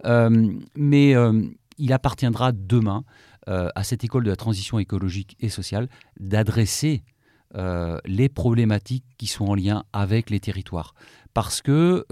Euh, 0.04 0.52
mais 0.74 1.14
euh, 1.14 1.42
il 1.78 1.92
appartiendra 1.92 2.52
demain 2.52 3.04
euh, 3.48 3.68
à 3.74 3.84
cette 3.84 4.04
école 4.04 4.24
de 4.24 4.30
la 4.30 4.36
transition 4.36 4.78
écologique 4.78 5.36
et 5.40 5.48
sociale 5.48 5.88
d'adresser 6.18 7.02
les 8.04 8.28
problématiques 8.28 9.06
qui 9.16 9.26
sont 9.26 9.46
en 9.46 9.54
lien 9.54 9.82
avec 9.94 10.28
les 10.28 10.38
territoires. 10.38 10.92
Parce 11.32 11.62
que 11.62 12.04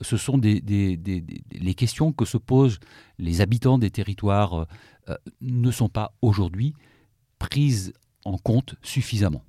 ce 0.00 0.16
sont 0.16 0.38
les 0.38 1.74
questions 1.76 2.14
que 2.14 2.24
se 2.24 2.38
posent 2.38 2.78
les 3.18 3.42
habitants 3.42 3.76
des 3.76 3.90
territoires 3.90 4.66
ne 5.42 5.70
sont 5.70 5.90
pas 5.90 6.14
aujourd'hui 6.22 6.72
prises 7.38 7.92
en 8.24 8.38
compte 8.38 8.76
suffisamment. 8.82 9.42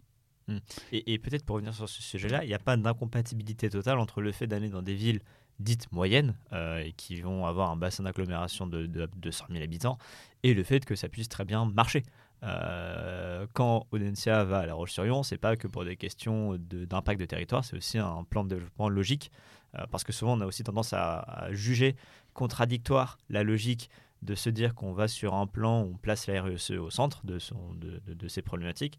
Hmm. 0.47 0.58
Et, 0.91 1.17
peut-être 1.19 1.45
pour 1.45 1.56
revenir 1.56 1.73
sur 1.73 1.88
ce 1.88 2.01
sujet-là, 2.01 2.43
il 2.43 2.47
n'y 2.47 2.53
a 2.53 2.60
pas 2.60 2.75
d'incompatibilité 2.75 3.69
totale 3.69 3.97
entre 3.99 4.21
le 4.21 4.32
fait 4.32 4.47
d'aller 4.47 4.69
dans 4.69 4.82
des 4.82 4.95
villes 4.95 5.21
dites 5.60 5.91
moyennes 5.91 6.36
euh, 6.51 6.89
qui 6.97 7.21
vont 7.21 7.45
avoir 7.45 7.71
un 7.71 7.77
bassin 7.77 8.03
d'agglomération 8.03 8.67
de, 8.67 8.86
de, 8.86 9.08
200 9.17 9.45
000 9.51 9.63
habitants 9.63 9.97
et 10.41 10.53
le 10.53 10.63
fait 10.63 10.84
que 10.84 10.95
ça 10.95 11.10
puisse 11.10 11.29
très 11.29 11.45
bien 11.45 11.65
marcher. 11.65 12.03
Euh, 12.43 13.47
quand 13.53 13.88
Audencia 13.91 14.43
va 14.43 14.60
à 14.60 14.65
La 14.65 14.73
Roche-sur-Yon, 14.73 15.23
c'est 15.23 15.38
pas 15.38 15.56
que 15.56 15.67
pour 15.67 15.86
des 15.86 15.95
questions 15.95 16.58
d'impact 16.58 17.19
de, 17.19 17.25
territoire, 17.25 17.63
c'est 17.63 17.77
aussi 17.77 17.97
un 17.97 18.23
plan 18.25 18.43
de 18.43 18.49
développement 18.49 18.89
logique 18.89 19.32
euh, 19.75 19.86
parce 19.89 20.03
que 20.03 20.12
souvent 20.12 20.38
on 20.38 20.41
a 20.41 20.45
aussi 20.45 20.63
tendance 20.63 20.91
à, 20.91 21.47
juger 21.51 21.95
contradictoire 22.34 23.17
la 23.29 23.43
logique 23.43 23.89
de 24.23 24.36
se 24.36 24.49
dire 24.49 24.73
qu'on 24.75 24.93
va 24.93 25.08
sur 25.08 25.36
un 25.36 25.47
plan 25.47 25.84
où 25.84 25.93
on 25.93 25.97
place 25.97 26.27
la 26.27 26.41
RSE 26.41 26.71
au 26.71 26.89
centre 26.89 27.25
de, 27.25 27.39
son, 27.39 27.73
de, 27.75 28.01
de 28.08 28.27
ces 28.27 28.41
problématiques 28.41 28.97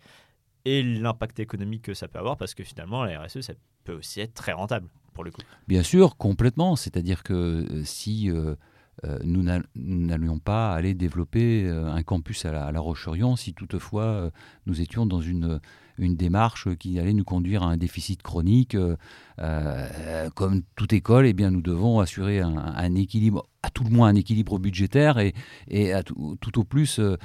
et 0.64 0.83
l'impact 0.83 1.40
économique 1.40 1.83
que 1.83 1.94
ça 1.94 2.09
peut 2.09 2.18
avoir, 2.18 2.37
parce 2.37 2.55
que 2.55 2.64
finalement, 2.64 3.05
la 3.05 3.22
RSE, 3.22 3.40
ça 3.40 3.53
peut 3.85 3.94
aussi 3.94 4.20
être 4.20 4.35
très 4.35 4.53
rentable 4.53 4.88
pour 5.12 5.24
le 5.24 5.31
coup. 5.31 5.42
Bien 5.68 5.83
sûr, 5.83 6.16
complètement. 6.16 6.77
C'est-à-dire 6.77 7.22
que 7.22 7.33
euh, 7.33 7.85
si 7.85 8.31
euh, 8.31 8.57
euh, 9.05 9.18
nous 9.24 9.42
n'allions 9.74 10.38
pas 10.38 10.74
aller 10.74 10.94
développer 10.94 11.68
un 11.68 12.03
campus 12.03 12.44
à 12.44 12.72
la, 12.72 12.81
Roche-sur-Yon, 12.81 13.37
si 13.37 13.55
toutefois 13.55 14.31
nous 14.66 14.81
étions 14.81 15.07
dans 15.07 15.20
une, 15.20 15.61
une 15.98 16.16
démarche 16.16 16.74
qui 16.76 16.98
allait 16.98 17.12
nous 17.12 17.24
conduire 17.24 17.62
à 17.62 17.66
un 17.66 17.76
déficit 17.76 18.22
chronique, 18.22 18.76
comme 20.35 20.62
toute 20.76 20.92
école, 20.92 21.26
eh 21.26 21.33
bien, 21.33 21.50
nous 21.50 21.62
devons 21.62 22.00
assurer 22.00 22.40
un 22.40 22.94
équilibre 22.94 23.48
à 23.64 23.70
tout 23.70 23.85
le 23.85 23.90
moins 23.90 24.09
un 24.09 24.14
équilibre 24.14 24.59
budgétaire 24.59 25.18
et, 25.18 25.33
tout, 26.40 26.59
au 26.59 26.64
plus 26.64 26.98
euh, 26.98 27.16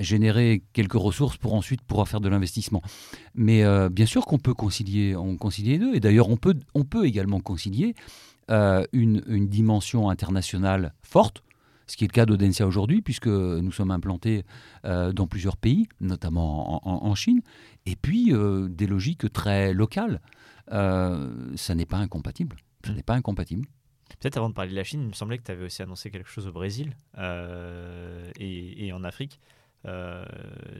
générer 0.00 0.62
quelques 0.72 0.94
ressources 0.94 1.36
pour 1.36 1.54
ensuite 1.54 1.82
pouvoir 1.82 2.08
faire 2.08 2.20
de 2.20 2.28
l'investissement. 2.28 2.82
Mais 3.34 3.64
euh, 3.64 3.88
bien 3.88 4.06
sûr 4.06 4.26
qu'on 4.26 4.38
peut 4.38 4.54
concilier, 4.54 5.14
on 5.14 5.36
concilier 5.36 5.72
les 5.72 5.78
deux. 5.78 5.94
Et 5.94 6.00
d'ailleurs, 6.00 6.28
on 6.28 6.36
peut, 6.36 6.56
également 7.04 7.40
concilier 7.40 7.94
euh, 8.50 8.84
une, 8.92 9.46
dimension 9.46 10.10
internationale 10.10 10.94
forte, 11.02 11.42
ce 11.86 11.96
qui 11.96 12.04
est 12.04 12.08
le 12.08 12.12
cas 12.12 12.26
d'Audencia 12.26 12.66
aujourd'hui, 12.66 13.02
puisque 13.02 13.28
nous 13.28 13.72
sommes 13.72 13.90
implantés 13.90 14.44
dans 14.84 15.26
plusieurs 15.26 15.56
pays, 15.56 15.88
notamment 16.00 16.86
en, 16.86 17.06
en, 17.06 17.14
Chine, 17.14 17.42
et 17.86 17.96
puis 17.96 18.32
des 18.68 18.86
logiques 18.86 19.32
très 19.32 19.72
locales. 19.72 20.20
ça 20.68 21.74
n'est 21.74 21.86
pas 21.86 21.98
incompatible. 21.98 22.56
Ça 22.84 22.92
mmh. 22.92 22.96
n'est 22.96 23.02
pas 23.02 23.14
incompatible. 23.14 23.66
Peut-être 24.20 24.36
avant 24.36 24.48
de 24.48 24.54
parler 24.54 24.70
de 24.70 24.76
la 24.76 24.84
Chine, 24.84 25.02
il 25.02 25.08
me 25.08 25.12
semblait 25.12 25.38
que 25.38 25.42
tu 25.42 25.50
avais 25.50 25.64
aussi 25.64 25.82
annoncé 25.82 26.10
quelque 26.10 26.28
chose 26.28 26.46
au 26.46 26.52
Brésil 26.52 26.96
euh, 27.18 28.30
et, 28.38 28.92
en 28.92 29.04
Afrique. 29.04 29.40
Euh, 29.84 30.24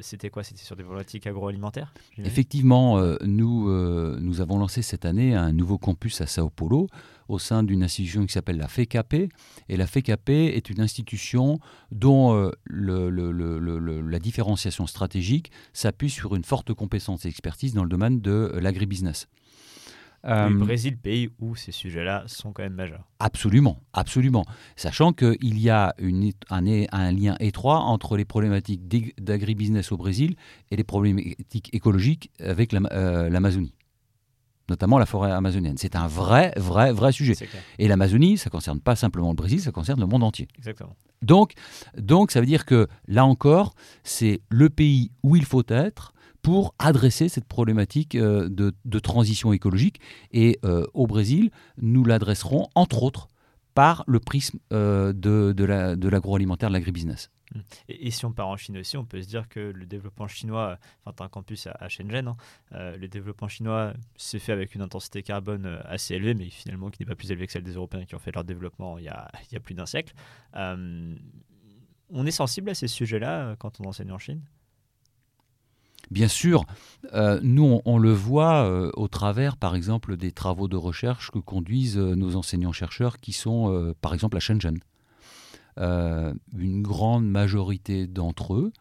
c'était 0.00 0.30
quoi? 0.30 0.42
C'était 0.42 0.62
sur 0.62 0.74
des 0.74 0.82
problématiques 0.82 1.26
agroalimentaires 1.26 1.92
Effectivement, 2.18 2.98
euh, 2.98 3.16
nous, 3.24 3.70
nous 4.20 4.40
avons 4.40 4.59
lancé 4.59 4.82
cette 4.82 5.04
année 5.04 5.35
un 5.35 5.52
nouveau 5.52 5.78
campus 5.78 6.20
à 6.20 6.26
Sao 6.26 6.50
Paulo 6.50 6.88
au 7.28 7.38
sein 7.38 7.62
d'une 7.62 7.82
institution 7.82 8.24
qui 8.26 8.32
s'appelle 8.32 8.56
la 8.56 8.68
FECAP. 8.68 9.14
Et 9.68 9.76
la 9.76 9.87
FECAP 9.87 10.30
est 10.30 10.70
une 10.70 10.80
institution 10.80 11.59
dont 11.92 12.50
la 12.70 14.18
différenciation 14.18 14.87
stratégique 14.87 15.50
s'appuie 15.72 16.11
sur 16.11 16.35
une 16.35 16.44
forte 16.44 16.72
compétence 16.72 17.26
et 17.26 17.28
expertise 17.28 17.74
dans 17.74 17.85
le 17.85 17.90
domaine 17.90 18.20
de 18.20 18.52
l'agribusiness. 18.61 19.28
Le 20.26 20.32
euh, 20.32 20.50
Brésil, 20.50 20.96
pays 20.96 21.30
où 21.38 21.54
ces 21.54 21.70
sujets-là 21.70 22.24
sont 22.26 22.52
quand 22.52 22.64
même 22.64 22.74
majeurs. 22.74 23.04
Absolument, 23.20 23.80
absolument. 23.92 24.44
Sachant 24.74 25.12
qu'il 25.12 25.58
y 25.60 25.70
a 25.70 25.94
une, 25.98 26.32
un, 26.50 27.12
lien 27.12 27.36
étroit 27.38 27.78
entre 27.78 28.16
les 28.16 28.24
problématiques 28.24 28.88
d'agribusiness 29.22 29.92
au 29.92 29.96
Brésil 29.96 30.34
et 30.72 30.76
les 30.76 30.82
problématiques 30.82 31.72
écologiques 31.72 32.32
avec 32.40 32.74
euh, 32.74 33.30
l'Amazonie. 33.30 33.72
notamment 34.68 34.98
la 34.98 35.06
forêt 35.06 35.30
amazonienne. 35.30 35.78
C'est 35.78 35.94
un 35.94 36.08
vrai, 36.08 36.52
vrai, 36.56 36.92
vrai 36.92 37.12
sujet. 37.12 37.34
Et 37.78 37.86
l'Amazonie, 37.86 38.36
ça 38.36 38.48
ne 38.48 38.52
concerne 38.52 38.80
pas 38.80 38.96
simplement 38.96 39.28
le 39.28 39.36
Brésil, 39.36 39.60
ça 39.60 39.70
concerne 39.70 40.00
le 40.00 40.06
monde 40.06 40.24
entier. 40.24 40.48
Exactement. 40.58 40.96
Donc, 41.22 41.52
donc 41.96 42.32
ça 42.32 42.40
veut 42.40 42.46
dire 42.46 42.64
que 42.64 42.88
là 43.06 43.24
encore, 43.24 43.74
c'est 44.02 44.40
le 44.48 44.70
pays 44.70 45.12
où 45.22 45.36
il 45.36 45.44
faut 45.44 45.64
être 45.68 46.14
pour 46.46 46.76
adresser 46.78 47.28
cette 47.28 47.46
problématique 47.46 48.14
euh, 48.14 48.48
de, 48.48 48.98
transition 49.00 49.52
écologique. 49.52 50.00
Et 50.30 50.61
euh, 50.64 50.87
au 50.94 51.09
Brésil, 51.09 51.50
nous 51.76 52.04
l'adresserons 52.04 52.68
entre 52.76 53.02
autres 53.02 53.26
par 53.74 54.04
le 54.06 54.20
prisme 54.20 54.61
euh, 54.72 55.12
de, 55.12 56.09
l'agroalimentaire, 56.09 56.68
de 56.68 56.74
l'agribusiness. 56.74 57.32
Mmh. 57.52 57.59
Et, 57.88 58.12
si 58.12 58.24
on 58.26 58.32
part 58.32 58.46
en 58.46 58.56
Chine 58.56 58.78
aussi, 58.78 58.96
on 58.96 59.04
peut 59.04 59.20
se 59.20 59.26
dire 59.26 59.48
que 59.48 59.59
le 59.59 59.87
développement 59.87 60.28
chinois, 60.28 60.78
enfin, 61.04 61.14
tu 61.16 61.22
as 61.24 61.26
un 61.26 61.28
campus 61.28 61.66
à, 61.66 61.88
Shenzhen, 61.88 62.28
hein, 62.28 62.37
le 62.70 63.09
développement 63.09 63.48
chinois 63.48 63.94
s'est 64.14 64.38
fait 64.38 64.52
avec 64.52 64.76
une 64.76 64.82
intensité 64.82 65.24
carbone 65.24 65.80
assez 65.85 66.14
élevée, 66.14 66.35
mais 66.35 66.48
finalement 66.48 66.90
qui 66.90 67.02
n'est 67.02 67.06
pas 67.06 67.16
plus 67.16 67.32
élevée 67.32 67.48
que 67.48 67.52
celle 67.54 67.64
des 67.64 67.74
Européens 67.74 68.04
qui 68.04 68.14
ont 68.14 68.20
fait 68.20 68.32
leur 68.32 68.44
développement 68.44 68.98
il 68.98 69.04
y 69.04 69.09
a 69.09 69.61
plus 69.64 69.74
d'un 69.74 69.87
siècle 69.87 70.14
on 72.11 72.26
est 72.26 72.30
sensible 72.30 72.70
à 72.70 72.74
ces 72.74 72.88
sujets-là 72.88 73.56
quand 73.59 73.80
on 73.80 73.88
enseigne 73.88 74.12
en 74.12 74.18
Chine? 74.18 74.42
Bien 76.11 76.29
sûr, 76.29 76.64
euh, 77.14 77.40
nous, 77.42 77.81
on, 77.85 77.99
le 77.99 78.12
voit 78.12 78.64
euh, 78.64 78.90
au 78.95 79.09
travers, 79.09 79.57
par 79.57 79.75
exemple, 79.75 80.16
des 80.16 80.31
travaux 80.31 80.69
de 80.69 80.77
recherche 80.77 81.31
que 81.31 81.38
conduisent 81.38 81.99
euh, 81.99 82.14
nos 82.14 82.37
enseignants-chercheurs 82.37 83.19
qui 83.19 83.33
sont, 83.33 83.95
par 84.01 84.14
exemple, 84.14 84.37
à 84.37 84.40
Shenzhen. 84.40 84.79
une 85.77 86.83
grande 86.83 87.29
majorité 87.29 88.07
d'entre 88.07 88.55
eux 88.55 88.73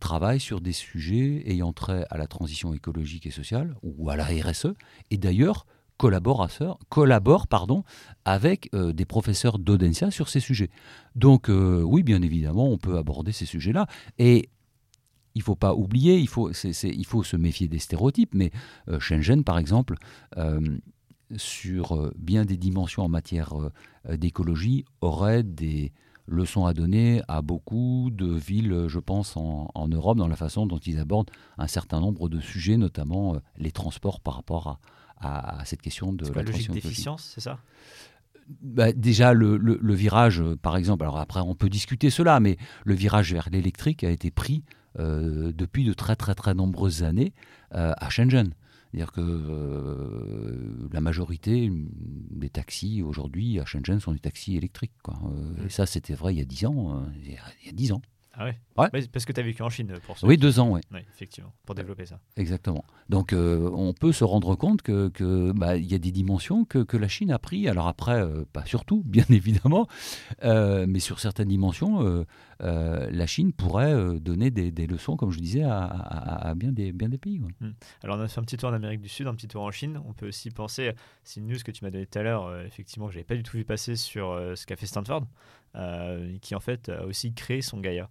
travaillent 0.00 0.40
sur 0.40 0.60
des 0.60 0.72
sujets 0.72 1.42
ayant 1.46 1.72
trait 1.72 2.06
à 2.10 2.16
la 2.16 2.26
transition 2.26 2.72
écologique 2.72 3.26
et 3.26 3.30
sociale 3.30 3.74
ou 3.82 4.08
à 4.08 4.16
la 4.16 4.24
RSE, 4.24 4.72
et 5.10 5.18
d'ailleurs 5.18 5.66
collaborent 5.98 7.46
pardon, 7.46 7.84
avec 8.24 8.70
des 8.72 9.04
professeurs 9.04 9.58
d'Audencia 9.58 10.10
sur 10.10 10.30
ces 10.30 10.40
sujets. 10.40 10.70
Donc 11.16 11.50
oui, 11.50 12.02
bien 12.02 12.22
évidemment, 12.22 12.70
on 12.70 12.78
peut 12.78 12.96
aborder 12.96 13.32
ces 13.32 13.44
sujets-là. 13.44 13.86
Et 14.18 14.48
il 15.34 15.38
ne 15.38 15.44
faut 15.44 15.56
pas 15.56 15.74
oublier, 15.74 16.18
il 16.18 16.28
faut, 16.28 16.50
il 16.50 17.06
faut 17.06 17.22
se 17.22 17.36
méfier 17.36 17.68
des 17.68 17.78
stéréotypes, 17.78 18.34
mais 18.34 18.50
euh, 18.88 19.00
Shenzhen, 19.00 19.44
par 19.44 19.58
exemple, 19.58 19.96
euh, 20.36 20.60
sur 21.36 21.96
euh, 21.96 22.12
bien 22.18 22.44
des 22.44 22.56
dimensions 22.56 23.02
en 23.02 23.08
matière 23.08 23.54
d'écologie, 24.08 24.84
aurait 25.00 25.42
des 25.42 25.92
leçons 26.26 26.66
à 26.66 26.72
donner 26.72 27.22
à 27.28 27.42
beaucoup 27.42 28.10
de 28.12 28.26
villes, 28.26 28.84
je 28.86 28.98
pense, 28.98 29.36
en, 29.36 29.88
Europe, 29.88 30.18
dans 30.18 30.28
la 30.28 30.36
façon 30.36 30.66
dont 30.66 30.78
ils 30.78 30.98
abordent 30.98 31.30
un 31.58 31.66
certain 31.66 32.00
nombre 32.00 32.28
de 32.28 32.40
sujets, 32.40 32.76
notamment 32.76 33.36
les 33.56 33.72
transports 33.72 34.20
par 34.20 34.34
rapport 34.34 34.78
à, 35.18 35.64
cette 35.64 35.82
question 35.82 36.12
de 36.12 36.28
la 36.32 36.42
logique 36.42 36.70
d'efficience, 36.70 37.30
c'est 37.34 37.40
ça? 37.40 37.58
Bah, 38.60 38.92
déjà 38.92 39.34
le, 39.34 39.56
le, 39.56 39.94
virage, 39.94 40.42
par 40.62 40.76
exemple, 40.76 41.04
alors 41.04 41.18
après 41.18 41.40
on 41.40 41.54
peut 41.54 41.68
discuter 41.68 42.10
cela, 42.10 42.40
mais 42.40 42.56
le 42.84 42.94
virage 42.94 43.32
vers 43.32 43.48
l'électrique 43.50 44.02
a 44.04 44.10
été 44.10 44.30
pris 44.30 44.64
euh, 44.66 44.80
depuis 44.98 45.84
de 45.84 45.92
très 45.92 46.16
très 46.16 46.34
très 46.34 46.54
nombreuses 46.54 47.02
années 47.02 47.32
euh, 47.74 47.92
à 47.96 48.10
Shenzhen. 48.10 48.54
C'est-à-dire 48.90 49.12
que 49.12 49.22
euh, 49.22 50.88
la 50.92 51.00
majorité 51.00 51.70
des 51.72 52.50
taxis 52.50 53.02
aujourd'hui 53.02 53.58
à 53.58 53.64
Shenzhen 53.64 54.00
sont 54.00 54.12
des 54.12 54.18
taxis 54.18 54.56
électriques. 54.56 54.92
Quoi. 55.02 55.18
et 55.64 55.70
ça, 55.70 55.86
c'était 55.86 56.12
vrai 56.14 56.34
il 56.34 56.38
y 56.38 56.42
a 56.42 56.44
10 56.44 56.66
ans. 56.66 57.06
il 57.24 57.32
y 57.32 57.70
a 57.70 57.72
10 57.72 57.92
ans. 57.92 58.02
Ah 58.34 58.46
ouais, 58.46 58.56
Parce 59.12 59.26
que 59.26 59.32
tu 59.32 59.40
as 59.40 59.42
vécu 59.42 59.62
en 59.62 59.68
Chine 59.68 59.92
pour 60.06 60.18
ça. 60.18 60.26
Oui, 60.26 60.38
deux 60.38 60.58
ans, 60.58 60.70
oui. 60.70 60.80
effectivement, 61.14 61.52
pour 61.66 61.74
développer 61.74 62.06
ça. 62.06 62.18
Exactement. 62.36 62.84
Donc 63.10 63.34
euh, 63.34 63.70
on 63.74 63.92
peut 63.92 64.12
se 64.12 64.24
rendre 64.24 64.56
compte 64.56 64.80
qu'il 64.80 65.10
que, 65.10 65.52
bah, 65.52 65.76
y 65.76 65.94
a 65.94 65.98
des 65.98 66.12
dimensions 66.12 66.64
que, 66.64 66.78
que, 66.78 66.96
la 66.96 67.08
Chine 67.08 67.30
a 67.30 67.38
pris. 67.38 67.68
Alors 67.68 67.88
après, 67.88 68.22
euh, 68.22 68.44
pas 68.50 68.64
surtout, 68.64 69.02
bien 69.06 69.26
évidemment, 69.28 69.86
euh, 70.44 70.86
mais 70.88 70.98
sur 70.98 71.20
certaines 71.20 71.48
dimensions, 71.48 72.24
la 72.60 73.26
Chine 73.26 73.52
pourrait 73.52 74.18
donner 74.18 74.50
des, 74.50 74.70
des, 74.70 74.86
leçons, 74.86 75.16
comme 75.16 75.30
je 75.30 75.38
disais, 75.38 75.64
à, 75.64 75.84
à, 75.84 76.54
bien, 76.54 76.72
des, 76.72 76.92
bien 76.92 77.10
des 77.10 77.18
pays. 77.18 77.38
Hmm. 77.38 77.72
Alors 78.02 78.16
on 78.16 78.20
a 78.20 78.28
fait 78.28 78.40
un 78.40 78.44
petit 78.44 78.56
tour 78.56 78.70
en 78.70 78.72
Amérique 78.72 79.02
du 79.02 79.08
Sud, 79.08 79.26
un 79.26 79.34
petit 79.34 79.48
tour 79.48 79.62
en 79.62 79.70
Chine. 79.70 80.00
On 80.06 80.14
peut 80.14 80.28
aussi 80.28 80.50
penser, 80.50 80.92
c'est 81.22 81.40
une 81.40 81.48
news 81.48 81.58
que 81.62 81.70
tu 81.70 81.84
m'as 81.84 81.90
donnée 81.90 82.06
tout 82.06 82.18
à 82.18 82.22
l'heure, 82.22 82.62
effectivement, 82.62 83.08
que 83.08 83.12
je 83.12 83.18
n'avais 83.18 83.26
pas 83.26 83.36
du 83.36 83.42
tout 83.42 83.58
vu 83.58 83.64
passer 83.64 83.94
sur 83.94 84.40
ce 84.56 84.64
qu'a 84.64 84.76
fait 84.76 84.86
Stanford, 84.86 85.26
qui 86.40 86.54
en 86.54 86.60
fait 86.60 86.88
a 86.88 87.04
aussi 87.04 87.34
créé 87.34 87.60
son 87.60 87.78
Gaia. 87.80 88.08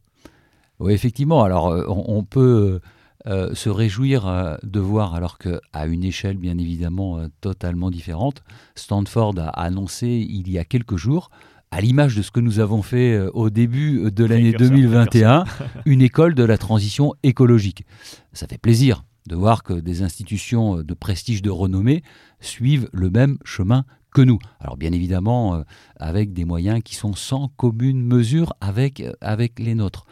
Oui, 0.82 0.94
effectivement. 0.94 1.44
Alors, 1.44 1.70
euh, 1.70 1.86
on, 1.88 2.24
peut 2.24 2.80
euh, 3.28 3.54
se 3.54 3.70
réjouir 3.70 4.28
euh, 4.28 4.56
de 4.64 4.80
voir, 4.80 5.14
alors 5.14 5.38
qu'à 5.38 5.86
une 5.86 6.04
échelle 6.04 6.38
bien 6.38 6.58
évidemment 6.58 7.20
totalement 7.40 7.92
différente, 7.92 8.44
Stanford 8.74 9.36
a 9.38 9.50
annoncé 9.50 10.08
il 10.08 10.50
y 10.50 10.58
a 10.58 10.66
quelques 10.66 10.98
jours, 10.98 11.30
à 11.70 11.82
l'image 11.82 12.16
de 12.16 12.24
ce 12.24 12.32
que 12.32 12.40
nous 12.40 12.60
avons 12.60 12.82
fait 12.82 13.18
au 13.34 13.50
début 13.50 14.12
de 14.12 14.26
l'année 14.26 14.52
2021, 14.52 15.46
une 15.86 16.02
école 16.02 16.34
de 16.34 16.44
la 16.44 16.58
transition 16.58 17.14
écologique. 17.24 17.86
Ça 18.34 18.48
fait 18.48 18.58
plaisir 18.58 19.06
de 19.30 19.36
voir 19.36 19.64
que 19.64 19.74
des 19.74 20.02
institutions 20.02 20.78
de 20.78 20.94
prestige 20.96 21.42
de 21.44 21.52
renommée 21.52 22.04
suivent 22.42 22.90
le 22.92 23.10
même 23.10 23.38
chemin 23.46 23.86
que 24.14 24.22
nous. 24.22 24.40
Alors 24.60 24.76
bien 24.76 24.92
évidemment, 24.92 25.64
avec 26.02 26.34
des 26.34 26.46
moyens 26.46 26.82
qui 26.84 26.96
sont 26.96 27.14
sans 27.14 27.48
commune 27.50 28.02
mesure 28.02 28.54
avec, 28.60 29.00
euh, 29.00 29.14
avec 29.22 29.60
les 29.60 29.76
nôtres. 29.76 30.06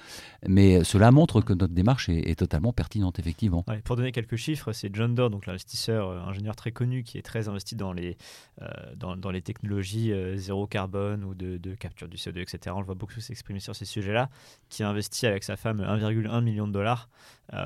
Mais 0.47 0.85
cela 0.85 1.11
montre 1.11 1.41
que 1.41 1.51
notre 1.51 1.73
démarche 1.73 2.07
est, 2.07 2.39
totalement 2.39 2.71
pertinente, 2.71 3.19
effectivement. 3.19 3.65
pour 3.83 3.97
donner 3.97 4.13
quelques 4.13 4.37
chiffres, 4.37 4.71
c'est 4.71 4.89
John 4.95 5.13
Doe, 5.13 5.29
donc 5.29 5.45
l'investisseur 5.47 6.07
euh, 6.07 6.21
ingénieur 6.21 6.55
très 6.55 6.71
connu, 6.71 7.03
qui 7.03 7.17
est 7.17 7.23
très 7.23 7.49
investi 7.49 7.75
dans 7.75 7.91
les, 7.91 8.15
dans, 8.95 9.17
dans, 9.17 9.31
les 9.31 9.41
technologies 9.41 10.13
zéro 10.35 10.65
carbone 10.65 11.25
ou 11.25 11.33
de, 11.33 11.75
capture 11.75 12.07
du 12.07 12.15
CO2, 12.15 12.39
etc. 12.39 12.73
On 12.73 12.79
le 12.79 12.85
voit 12.85 12.95
beaucoup 12.95 13.19
s'exprimer 13.19 13.59
sur 13.59 13.75
ces 13.75 13.83
sujets-là, 13.83 14.29
qui 14.69 14.83
a 14.83 14.89
investi 14.89 15.25
avec 15.25 15.43
sa 15.43 15.57
femme 15.57 15.81
1,1 15.81 16.41
million 16.41 16.67
de 16.67 16.71
dollars 16.71 17.09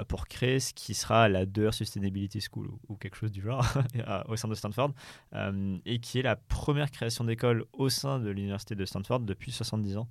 pour 0.08 0.28
créer 0.28 0.60
ce 0.60 0.74
qui 0.74 0.94
sera 0.94 1.30
la 1.30 1.46
Deur 1.46 1.74
Sustainability 1.74 2.40
School 2.42 2.70
ou, 2.88 2.96
quelque 2.96 3.18
chose 3.18 3.32
du 3.32 3.42
genre 3.42 3.68
au 4.28 4.36
sein 4.36 4.48
de 4.48 4.56
Stanford, 4.56 4.94
et 5.86 6.00
qui 6.00 6.20
est 6.20 6.24
la 6.24 6.38
première 6.38 6.90
création 6.90 7.24
d'école 7.24 7.66
au 7.74 7.90
sein 7.90 8.13
de 8.20 8.30
l'université 8.30 8.76
de 8.76 8.86
Stanford 8.86 9.22
depuis 9.22 9.52
70 9.52 9.98
ans. 9.98 10.08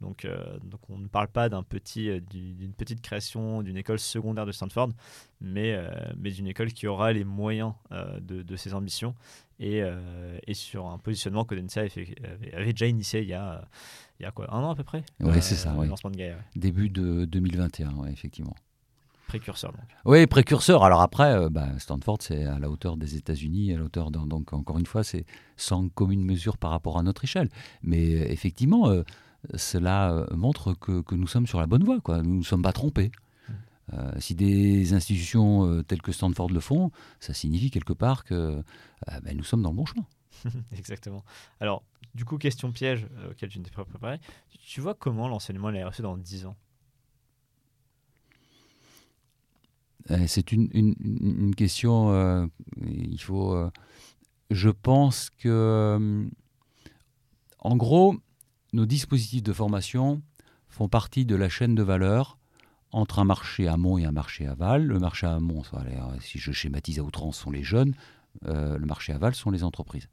Donc, 0.00 0.24
euh, 0.24 0.58
donc 0.62 0.80
on 0.90 0.98
ne 0.98 1.08
parle 1.08 1.28
pas 1.28 1.48
d'un 1.48 1.62
petit, 1.62 2.10
euh, 2.10 2.20
d'une 2.20 2.72
petite 2.72 3.00
création 3.00 3.62
d'une 3.62 3.76
école 3.76 3.98
secondaire 3.98 4.44
de 4.44 4.52
Stanford, 4.52 4.90
mais, 5.40 5.74
euh, 5.74 5.88
mais 6.18 6.30
d'une 6.30 6.46
école 6.46 6.72
qui 6.72 6.86
aura 6.86 7.12
les 7.12 7.24
moyens 7.24 7.72
de, 8.20 8.42
de, 8.42 8.56
ses 8.56 8.74
ambitions 8.74 9.14
et, 9.58 9.82
et, 10.46 10.54
sur 10.54 10.86
un 10.86 10.98
positionnement 10.98 11.44
que 11.44 11.54
Densa 11.54 11.80
avait, 11.80 12.14
avait, 12.52 12.72
déjà 12.72 12.86
initié 12.86 13.22
il 13.22 13.28
y 13.28 13.34
a, 13.34 13.66
il 14.20 14.24
y 14.24 14.26
a 14.26 14.30
quoi, 14.30 14.52
un 14.54 14.62
an 14.62 14.70
à 14.70 14.74
peu 14.74 14.84
près? 14.84 15.02
Oui, 15.20 15.40
c'est 15.40 15.54
ça. 15.54 15.72
Lancement 15.72 16.10
de. 16.10 16.32
Début 16.54 16.90
de 16.90 17.24
2021, 17.24 17.94
ouais, 17.94 18.12
effectivement. 18.12 18.54
Précurseur, 19.26 19.72
donc. 19.72 19.82
Oui, 20.04 20.26
précurseur. 20.26 20.84
Alors 20.84 21.00
après, 21.00 21.34
euh, 21.34 21.48
bah, 21.50 21.68
Stanford, 21.78 22.18
c'est 22.20 22.44
à 22.44 22.58
la 22.58 22.70
hauteur 22.70 22.96
des 22.96 23.16
États-Unis, 23.16 23.72
à 23.74 23.78
la 23.78 23.84
hauteur 23.84 24.10
donc 24.10 24.52
encore 24.52 24.78
une 24.78 24.86
fois, 24.86 25.02
c'est 25.02 25.24
sans 25.56 25.88
commune 25.88 26.24
mesure 26.24 26.56
par 26.58 26.70
rapport 26.70 26.96
à 26.96 27.02
notre 27.02 27.24
échelle. 27.24 27.48
Mais 27.82 28.14
euh, 28.14 28.30
effectivement, 28.30 28.88
euh, 28.88 29.02
cela 29.54 30.26
montre 30.32 30.74
que, 30.74 31.00
que, 31.02 31.14
nous 31.14 31.26
sommes 31.26 31.46
sur 31.46 31.58
la 31.58 31.66
bonne 31.66 31.82
voie. 31.82 32.00
Quoi. 32.00 32.22
Nous 32.22 32.38
ne 32.38 32.44
sommes 32.44 32.62
pas 32.62 32.72
trompés. 32.72 33.10
Mm. 33.92 34.20
si 34.20 34.34
des 34.34 34.92
institutions 34.94 35.82
telles 35.84 36.02
que 36.02 36.12
Stanford 36.12 36.50
le 36.50 36.60
font, 36.60 36.90
ça 37.20 37.32
signifie 37.32 37.70
quelque 37.70 37.92
part 37.92 38.24
que 38.24 38.62
bah, 39.06 39.34
nous 39.34 39.44
sommes 39.44 39.62
dans 39.62 39.70
le 39.70 39.76
bon 39.76 39.86
chemin. 39.86 40.04
Exactement. 40.76 41.24
Alors, 41.60 41.84
du 42.14 42.24
coup, 42.24 42.38
question 42.38 42.72
piège 42.72 43.06
auquel 43.30 43.50
je 43.50 43.58
n'étais 43.58 43.70
pas 43.70 43.84
préparé. 43.84 44.18
Tu 44.64 44.80
vois 44.80 44.94
comment 44.94 45.28
l'enseignement 45.28 45.68
reçu 45.86 46.02
dans 46.02 46.16
10 46.16 46.46
ans 46.46 46.56
Euh, 49.95 49.95
c'est 50.26 50.52
une, 50.52 51.54
question, 51.54 52.10
euh, 52.12 52.46
il 52.86 53.20
faut... 53.20 53.54
Euh, 53.54 53.70
je 54.50 54.70
pense 54.70 55.30
que, 55.30 56.28
en 57.58 57.76
gros, 57.76 58.14
nos 58.72 58.86
dispositifs 58.86 59.42
de 59.42 59.52
formation 59.52 60.22
font 60.68 60.88
partie 60.88 61.24
de 61.24 61.34
la 61.34 61.48
chaîne 61.48 61.74
de 61.74 61.82
valeur 61.82 62.38
entre 62.92 63.18
un 63.18 63.24
marché 63.24 63.66
amont 63.66 63.98
et 63.98 64.04
un 64.04 64.12
marché 64.12 64.46
aval. 64.46 64.84
Le 64.84 65.00
marché 65.00 65.26
amont, 65.26 65.62
si 66.20 66.38
je 66.38 66.52
schématise 66.52 67.00
à 67.00 67.02
outrance, 67.02 67.38
sont 67.38 67.50
les 67.50 67.64
jeunes. 67.64 67.94
le 68.44 68.78
marché 68.86 69.12
aval 69.12 69.34
sont 69.34 69.50
les 69.50 69.64
entreprises. 69.64 70.08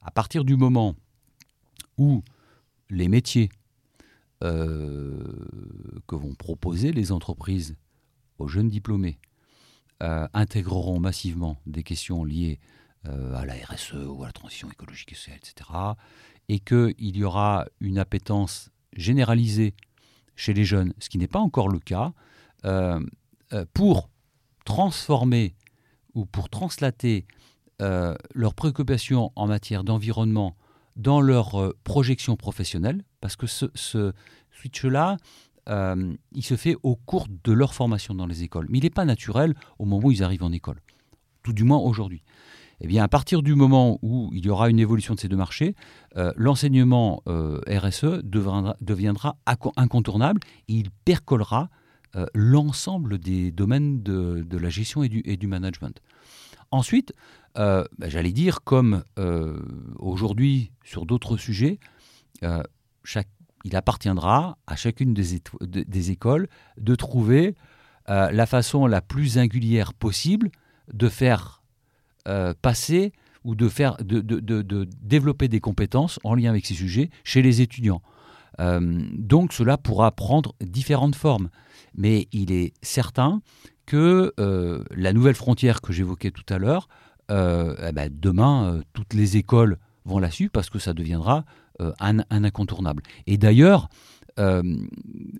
À 0.00 0.10
partir 0.10 0.44
du 0.44 0.56
moment 0.56 0.96
où 1.98 2.24
les 2.90 3.06
métiers 3.06 3.48
que 4.40 6.16
vont 6.16 6.34
proposer 6.34 6.90
les 6.90 7.12
entreprises 7.12 7.76
jeunes 8.48 8.68
diplômés 8.68 9.18
euh, 10.02 10.26
intégreront 10.34 10.98
massivement 10.98 11.58
des 11.66 11.84
questions 11.84 12.24
liées 12.24 12.58
euh, 13.06 13.36
à 13.36 13.46
la 13.46 13.54
RSE 13.54 13.94
ou 13.94 14.24
à 14.24 14.26
la 14.26 14.32
transition 14.32 14.68
écologique 14.68 15.12
etc. 15.12 15.70
Et 16.48 16.58
qu'il 16.58 17.16
y 17.16 17.22
aura 17.22 17.66
une 17.80 17.98
appétence 17.98 18.70
généralisée 18.96 19.74
chez 20.34 20.54
les 20.54 20.64
jeunes, 20.64 20.92
ce 20.98 21.08
qui 21.08 21.18
n'est 21.18 21.28
pas 21.28 21.38
encore 21.38 21.68
le 21.68 21.78
cas, 21.78 22.12
euh, 22.64 23.00
pour 23.74 24.10
transformer 24.64 25.54
ou 26.14 26.26
pour 26.26 26.48
translater 26.48 27.26
leurs 28.34 28.54
préoccupations 28.54 29.32
en 29.34 29.48
matière 29.48 29.82
d'environnement 29.82 30.56
dans 30.94 31.20
leur 31.20 31.74
projection 31.82 32.36
professionnelle, 32.36 33.04
parce 33.20 33.34
que 33.34 33.48
ce 33.48 34.12
switch-là, 34.52 35.16
euh, 35.68 36.14
il 36.32 36.42
se 36.42 36.56
fait 36.56 36.76
au 36.82 36.96
cours 36.96 37.26
de 37.28 37.52
leur 37.52 37.74
formation 37.74 38.14
dans 38.14 38.26
les 38.26 38.42
écoles. 38.42 38.66
Mais 38.68 38.78
il 38.78 38.84
n'est 38.84 38.90
pas 38.90 39.04
naturel 39.04 39.54
au 39.78 39.84
moment 39.84 40.08
où 40.08 40.10
ils 40.10 40.22
arrivent 40.22 40.42
en 40.42 40.52
école, 40.52 40.80
tout 41.42 41.52
du 41.52 41.64
moins 41.64 41.78
aujourd'hui. 41.78 42.22
Eh 42.80 42.88
bien, 42.88 43.04
à 43.04 43.08
partir 43.08 43.42
du 43.42 43.54
moment 43.54 44.00
où 44.02 44.30
il 44.32 44.44
y 44.44 44.50
aura 44.50 44.68
une 44.68 44.80
évolution 44.80 45.14
de 45.14 45.20
ces 45.20 45.28
deux 45.28 45.36
marchés, 45.36 45.76
euh, 46.16 46.32
l'enseignement 46.36 47.22
euh, 47.28 47.60
RSE 47.68 48.22
deviendra, 48.24 49.36
incontournable 49.76 50.40
et 50.68 50.74
il 50.74 50.90
percolera 51.04 51.70
l'ensemble 52.34 53.16
des 53.16 53.50
domaines 53.52 54.02
de, 54.02 54.58
la 54.58 54.68
gestion 54.68 55.02
et 55.02 55.08
du, 55.08 55.46
management. 55.46 55.98
Ensuite, 56.70 57.14
bah, 57.54 57.86
j'allais 58.00 58.32
dire, 58.32 58.62
comme 58.64 59.02
aujourd'hui 59.98 60.72
sur 60.84 61.06
d'autres 61.06 61.38
sujets, 61.38 61.78
chaque 63.02 63.28
il 63.64 63.76
appartiendra 63.76 64.58
à 64.66 64.76
chacune 64.76 65.14
des, 65.14 66.10
écoles 66.10 66.48
de 66.78 66.94
trouver 66.94 67.54
la 68.08 68.46
façon 68.46 68.86
la 68.86 69.00
plus 69.00 69.28
singulière 69.28 69.94
possible 69.94 70.50
de 70.92 71.08
faire 71.08 71.62
passer 72.60 73.12
ou 73.44 73.54
de, 73.54 73.68
faire, 73.68 73.96
de, 73.98 74.88
développer 75.02 75.48
des 75.48 75.60
compétences 75.60 76.18
en 76.24 76.34
lien 76.34 76.50
avec 76.50 76.66
ces 76.66 76.74
sujets 76.74 77.10
chez 77.24 77.42
les 77.42 77.60
étudiants. 77.60 78.02
Euh, 78.60 79.02
donc 79.16 79.52
cela 79.52 79.78
pourra 79.78 80.10
prendre 80.12 80.54
différentes 80.60 81.16
formes. 81.16 81.48
Mais 81.94 82.28
il 82.32 82.52
est 82.52 82.72
certain 82.82 83.42
que 83.86 84.32
euh, 84.38 84.84
la 84.90 85.12
nouvelle 85.12 85.34
frontière 85.34 85.80
que 85.80 85.92
j'évoquais 85.92 86.30
tout 86.30 86.44
à 86.52 86.58
l'heure, 86.58 86.88
euh, 87.30 87.74
eh 87.88 87.92
ben, 87.92 88.10
demain, 88.12 88.80
toutes 88.92 89.14
les 89.14 89.36
écoles 89.36 89.78
vont 90.04 90.18
la 90.18 90.30
suivre 90.30 90.50
parce 90.52 90.70
que 90.70 90.78
ça 90.78 90.94
deviendra 90.94 91.44
un, 92.00 92.18
incontournable. 92.30 93.02
Et 93.26 93.38
d'ailleurs, 93.38 93.88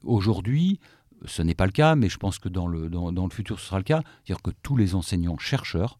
aujourd'hui, 0.04 0.78
ce 1.26 1.42
n'est 1.42 1.54
pas 1.54 1.66
le 1.66 1.72
cas, 1.72 1.94
mais 1.94 2.08
je 2.08 2.18
pense 2.18 2.38
que 2.38 2.48
dans 2.48 2.66
le, 2.66 2.90
futur, 3.30 3.58
ce 3.60 3.66
sera 3.66 3.78
le 3.78 3.84
cas, 3.84 4.02
c'est-à-dire 4.24 4.42
que 4.42 4.50
tous 4.62 4.76
les 4.76 4.94
enseignants-chercheurs 4.94 5.98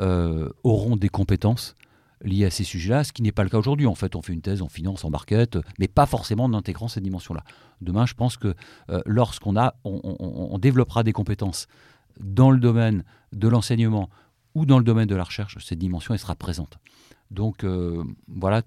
euh, 0.00 0.50
auront 0.62 0.96
des 0.96 1.08
compétences 1.08 1.74
liées 2.22 2.44
à 2.44 2.50
ces 2.50 2.64
sujets-là, 2.64 3.04
ce 3.04 3.12
qui 3.12 3.22
n'est 3.22 3.32
pas 3.32 3.44
le 3.44 3.50
cas 3.50 3.58
aujourd'hui. 3.58 3.86
En 3.86 3.94
fait, 3.94 4.16
on 4.16 4.22
fait 4.22 4.32
une 4.32 4.40
thèse 4.40 4.62
en 4.62 4.68
finance, 4.68 5.04
en 5.04 5.10
market, 5.10 5.58
mais 5.78 5.88
pas 5.88 6.06
forcément 6.06 6.44
en 6.44 6.54
intégrant 6.54 6.88
cette 6.88 7.04
dimension-là. 7.04 7.44
Demain, 7.80 8.06
je 8.06 8.14
pense 8.14 8.36
que 8.36 8.54
euh, 8.90 9.00
lorsqu'on 9.06 9.56
a, 9.56 9.74
on, 9.84 10.58
développera 10.58 11.04
des 11.04 11.12
compétences 11.12 11.68
dans 12.20 12.50
le 12.50 12.58
domaine 12.58 13.04
de 13.32 13.48
l'enseignement 13.48 14.10
ou 14.54 14.66
dans 14.66 14.78
le 14.78 14.84
domaine 14.84 15.06
de 15.06 15.14
la 15.14 15.24
recherche, 15.24 15.56
cette 15.64 15.78
dimension 15.78 16.14
elle 16.14 16.20
sera 16.20 16.34
présente. 16.34 16.78
Donc 17.30 17.62
euh, 17.62 18.02
voilà 18.26 18.62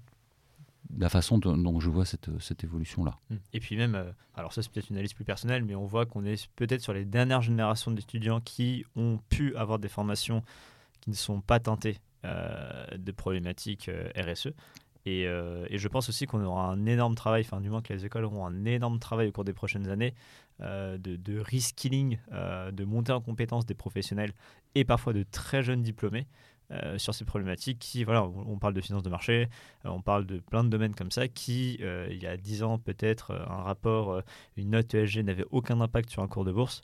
la 0.98 1.08
façon 1.08 1.38
dont, 1.38 1.80
je 1.80 1.88
vois 1.88 2.04
cette, 2.04 2.64
évolution-là. 2.64 3.18
Mmh. 3.30 3.36
Et 3.54 3.60
puis 3.60 3.76
même, 3.76 4.14
alors 4.34 4.52
ça 4.52 4.62
c'est 4.62 4.70
peut-être 4.70 4.90
une 4.90 4.96
analyse 4.96 5.14
plus 5.14 5.24
personnelle, 5.24 5.64
mais 5.64 5.74
on 5.74 5.86
voit 5.86 6.06
qu'on 6.06 6.24
est 6.24 6.48
peut-être 6.56 6.82
sur 6.82 6.92
les 6.92 7.04
dernières 7.04 7.42
générations 7.42 7.90
d'étudiants 7.90 8.40
qui 8.40 8.84
ont 8.96 9.18
pu 9.30 9.56
avoir 9.56 9.78
des 9.78 9.88
formations 9.88 10.42
qui 11.00 11.10
ne 11.10 11.16
sont 11.16 11.40
pas 11.40 11.60
tentés 11.60 11.98
euh, 12.24 12.86
de 12.96 13.10
problématiques 13.10 13.88
euh, 13.88 14.08
RSE. 14.16 14.52
Euh, 15.08 15.66
et, 15.68 15.78
je 15.78 15.88
pense 15.88 16.08
aussi 16.08 16.26
qu'on 16.26 16.44
aura 16.44 16.66
un 16.66 16.86
énorme 16.86 17.16
travail, 17.16 17.42
enfin 17.44 17.60
du 17.60 17.68
moins 17.68 17.82
que 17.82 17.92
les 17.92 18.06
écoles 18.06 18.24
auront 18.24 18.46
un 18.46 18.64
énorme 18.64 19.00
travail 19.00 19.26
au 19.26 19.32
cours 19.32 19.44
des 19.44 19.52
prochaines 19.52 19.88
années 19.88 20.14
de, 20.60 21.40
reskilling, 21.40 22.18
de 22.30 22.84
monter 22.84 23.10
en 23.10 23.20
compétence 23.20 23.66
des 23.66 23.74
professionnels 23.74 24.32
et 24.76 24.84
parfois 24.84 25.12
de 25.12 25.24
très 25.24 25.64
jeunes 25.64 25.82
diplômés 25.82 26.28
euh, 26.72 26.98
sur 26.98 27.14
ces 27.14 27.24
problématiques 27.24 27.78
qui, 27.78 28.04
voilà, 28.04 28.24
on, 28.24 28.58
parle 28.58 28.74
de 28.74 28.80
finances 28.80 29.02
de 29.02 29.10
marché, 29.10 29.48
euh, 29.84 29.90
on 29.90 30.00
parle 30.00 30.26
de 30.26 30.38
plein 30.38 30.64
de 30.64 30.68
domaines 30.68 30.94
comme 30.94 31.10
ça 31.10 31.28
qui, 31.28 31.78
euh, 31.82 32.08
il 32.10 32.22
y 32.22 32.26
a 32.26 32.36
10 32.36 32.62
ans, 32.62 32.78
peut-être, 32.78 33.32
un 33.32 33.62
rapport, 33.62 34.22
une 34.56 34.70
note 34.70 34.94
ESG 34.94 35.22
n'avait 35.24 35.44
aucun 35.50 35.80
impact 35.80 36.10
sur 36.10 36.22
un 36.22 36.28
cours 36.28 36.44
de 36.44 36.52
bourse. 36.52 36.82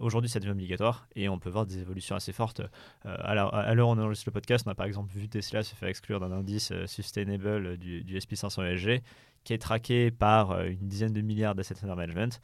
Aujourd'hui, 0.00 0.28
ça 0.28 0.40
devient 0.40 0.50
obligatoire 0.50 1.06
et 1.14 1.28
on 1.28 1.38
peut 1.38 1.48
voir 1.48 1.64
des 1.64 1.78
évolutions 1.78 2.16
assez 2.16 2.32
fortes. 2.32 2.60
à 3.04 3.34
l'heure 3.34 3.88
où 3.88 3.92
on 3.92 3.98
enregistre 3.98 4.28
le 4.28 4.32
podcast, 4.32 4.64
on 4.66 4.70
a 4.72 4.74
par 4.74 4.86
exemple 4.86 5.12
vu 5.14 5.28
Tesla 5.28 5.62
se 5.62 5.76
faire 5.76 5.88
exclure 5.88 6.18
d'un 6.18 6.32
indice 6.32 6.72
sustainable 6.86 7.76
du, 7.76 8.02
du 8.02 8.18
SP500 8.18 8.64
ESG 8.72 9.02
qui 9.44 9.52
est 9.52 9.58
traqué 9.58 10.10
par 10.10 10.60
une 10.62 10.88
dizaine 10.88 11.12
de 11.12 11.20
milliards 11.20 11.54
d'asset 11.54 11.76
under 11.84 11.94
management. 11.94 12.40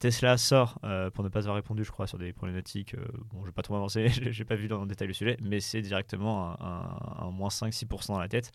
Tesla 0.00 0.38
sort, 0.38 0.78
euh, 0.82 1.10
pour 1.10 1.22
ne 1.22 1.28
pas 1.28 1.40
avoir 1.40 1.56
répondu, 1.56 1.84
je 1.84 1.92
crois, 1.92 2.06
sur 2.06 2.18
des 2.18 2.32
problématiques. 2.32 2.94
Euh, 2.94 3.04
bon, 3.32 3.42
je 3.42 3.46
vais 3.46 3.52
pas 3.52 3.62
trop 3.62 3.76
avancer, 3.76 4.08
j'ai 4.30 4.44
pas 4.44 4.56
vu 4.56 4.66
dans 4.66 4.80
le 4.80 4.86
détail 4.86 5.06
le 5.06 5.14
sujet, 5.14 5.36
mais 5.42 5.60
c'est 5.60 5.82
directement 5.82 6.56
un, 6.60 7.30
moins 7.30 7.50
5-6% 7.50 8.08
dans 8.08 8.18
la 8.18 8.28
tête. 8.28 8.50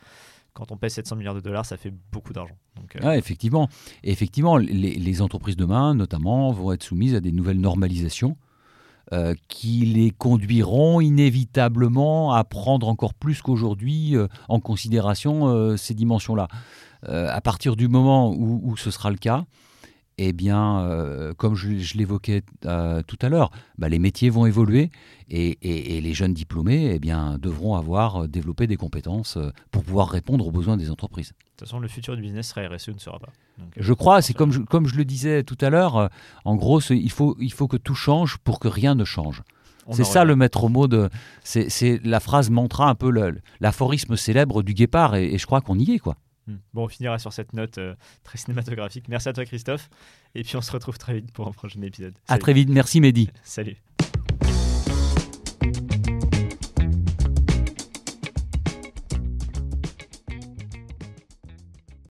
Quand 0.54 0.72
on 0.72 0.78
paie 0.78 0.90
700 0.90 1.16
milliards 1.16 1.36
de 1.36 1.42
dollars, 1.42 1.66
ça 1.66 1.78
fait 1.78 1.94
beaucoup 2.12 2.34
d'argent. 2.34 2.56
Euh, 3.04 3.12
effectivement. 3.12 3.70
effectivement, 4.04 4.58
les, 4.58 5.22
entreprises 5.22 5.56
demain, 5.56 5.94
notamment, 5.94 6.52
vont 6.52 6.74
être 6.74 6.84
soumises 6.84 7.14
à 7.14 7.20
des 7.22 7.32
nouvelles 7.32 7.62
normalisations 7.62 8.36
qui 9.48 9.86
les 9.86 10.10
conduiront 10.10 11.00
inévitablement 11.00 12.34
à 12.34 12.44
prendre 12.44 12.88
encore 12.88 13.14
plus 13.14 13.40
qu'aujourd'hui 13.44 14.16
en 14.50 14.60
considération 14.60 15.78
ces 15.78 15.94
dimensions-là. 15.94 16.48
à 17.04 17.42
partir 17.42 17.76
du 17.76 17.88
moment 17.88 18.34
où, 18.34 18.76
ce 18.78 18.90
sera 18.90 19.12
le 19.12 19.18
cas, 19.18 19.46
eh 20.18 20.34
bien, 20.34 20.80
euh, 20.80 21.34
comme 21.34 21.56
je, 21.56 21.98
l'évoquais 21.98 22.44
euh, 22.66 23.02
tout 23.06 23.18
à 23.22 23.30
l'heure, 23.30 23.52
bah, 23.78 23.90
les 23.90 24.00
métiers 24.00 24.30
vont 24.30 24.46
évoluer 24.46 24.90
et, 25.30 25.58
les 25.62 26.14
jeunes 26.14 26.34
diplômés 26.34 26.92
eh 26.94 27.00
bien, 27.00 27.38
devront 27.38 27.76
avoir 27.76 28.24
euh, 28.24 28.28
développé 28.28 28.68
des 28.68 28.78
compétences 28.78 29.38
pour 29.72 29.84
pouvoir 29.84 30.10
répondre 30.10 30.48
aux 30.48 30.52
besoins 30.52 30.78
des 30.78 30.92
entreprises. 30.92 31.30
De 31.30 31.34
toute 31.58 31.68
façon, 31.68 31.80
le 31.80 31.88
futur 31.88 32.16
du 32.16 32.22
business 32.22 32.50
sera 32.50 32.68
RSE 32.68 32.90
ne 32.90 33.00
sera 33.00 33.20
pas. 33.20 33.30
je 33.76 33.94
crois, 33.94 34.22
c'est 34.22 34.34
comme 34.34 34.52
je, 34.52 34.60
comme 34.60 34.88
je 34.88 34.96
le 34.96 35.06
disais 35.06 35.44
tout 35.44 35.58
à 35.62 35.70
l'heure, 35.70 36.10
en 36.46 36.56
gros, 36.56 36.80
il 36.82 37.12
faut, 37.12 37.36
il 37.40 37.52
faut 37.52 37.68
que 37.68 37.78
tout 37.78 37.96
change 37.96 38.38
pour 38.38 38.60
que 38.60 38.68
rien 38.68 38.96
ne 38.96 39.06
change. 39.06 39.44
C'est 39.92 40.04
ça 40.04 40.24
le 40.26 40.36
maître 40.36 40.68
mot 40.68 40.88
de. 40.88 41.10
C'est 41.44 42.02
la 42.04 42.20
phrase 42.20 42.50
mantra, 42.50 42.90
un 42.90 42.96
peu 42.96 43.12
l'aphorisme 43.60 44.16
célèbre 44.16 44.64
du 44.64 44.74
guépard, 44.74 45.16
et, 45.16 45.34
et 45.34 45.38
je 45.38 45.46
crois 45.46 45.62
qu'on 45.62 45.78
y 45.78 45.92
est, 45.92 46.00
quoi. 46.00 46.18
Hmm. 46.48 46.58
Bon, 46.74 46.84
on 46.86 46.88
finira 46.88 47.18
sur 47.20 47.34
cette 47.34 47.54
note 47.54 47.78
euh, 47.78 47.96
très 48.24 48.38
cinématographique. 48.38 49.08
Merci 49.08 49.30
à 49.30 49.34
toi, 49.34 49.46
Christophe. 49.46 49.90
Et 50.36 50.44
puis, 50.44 50.56
on 50.56 50.62
se 50.62 50.72
retrouve 50.72 50.98
très 50.98 51.16
vite 51.16 51.32
pour 51.32 51.48
un 51.48 51.52
prochain 51.52 51.82
épisode. 51.82 52.14
À 52.28 52.38
très 52.38 52.54
vite. 52.54 52.70
Merci, 52.70 53.02
Mehdi. 53.02 53.30
Salut. 53.44 53.78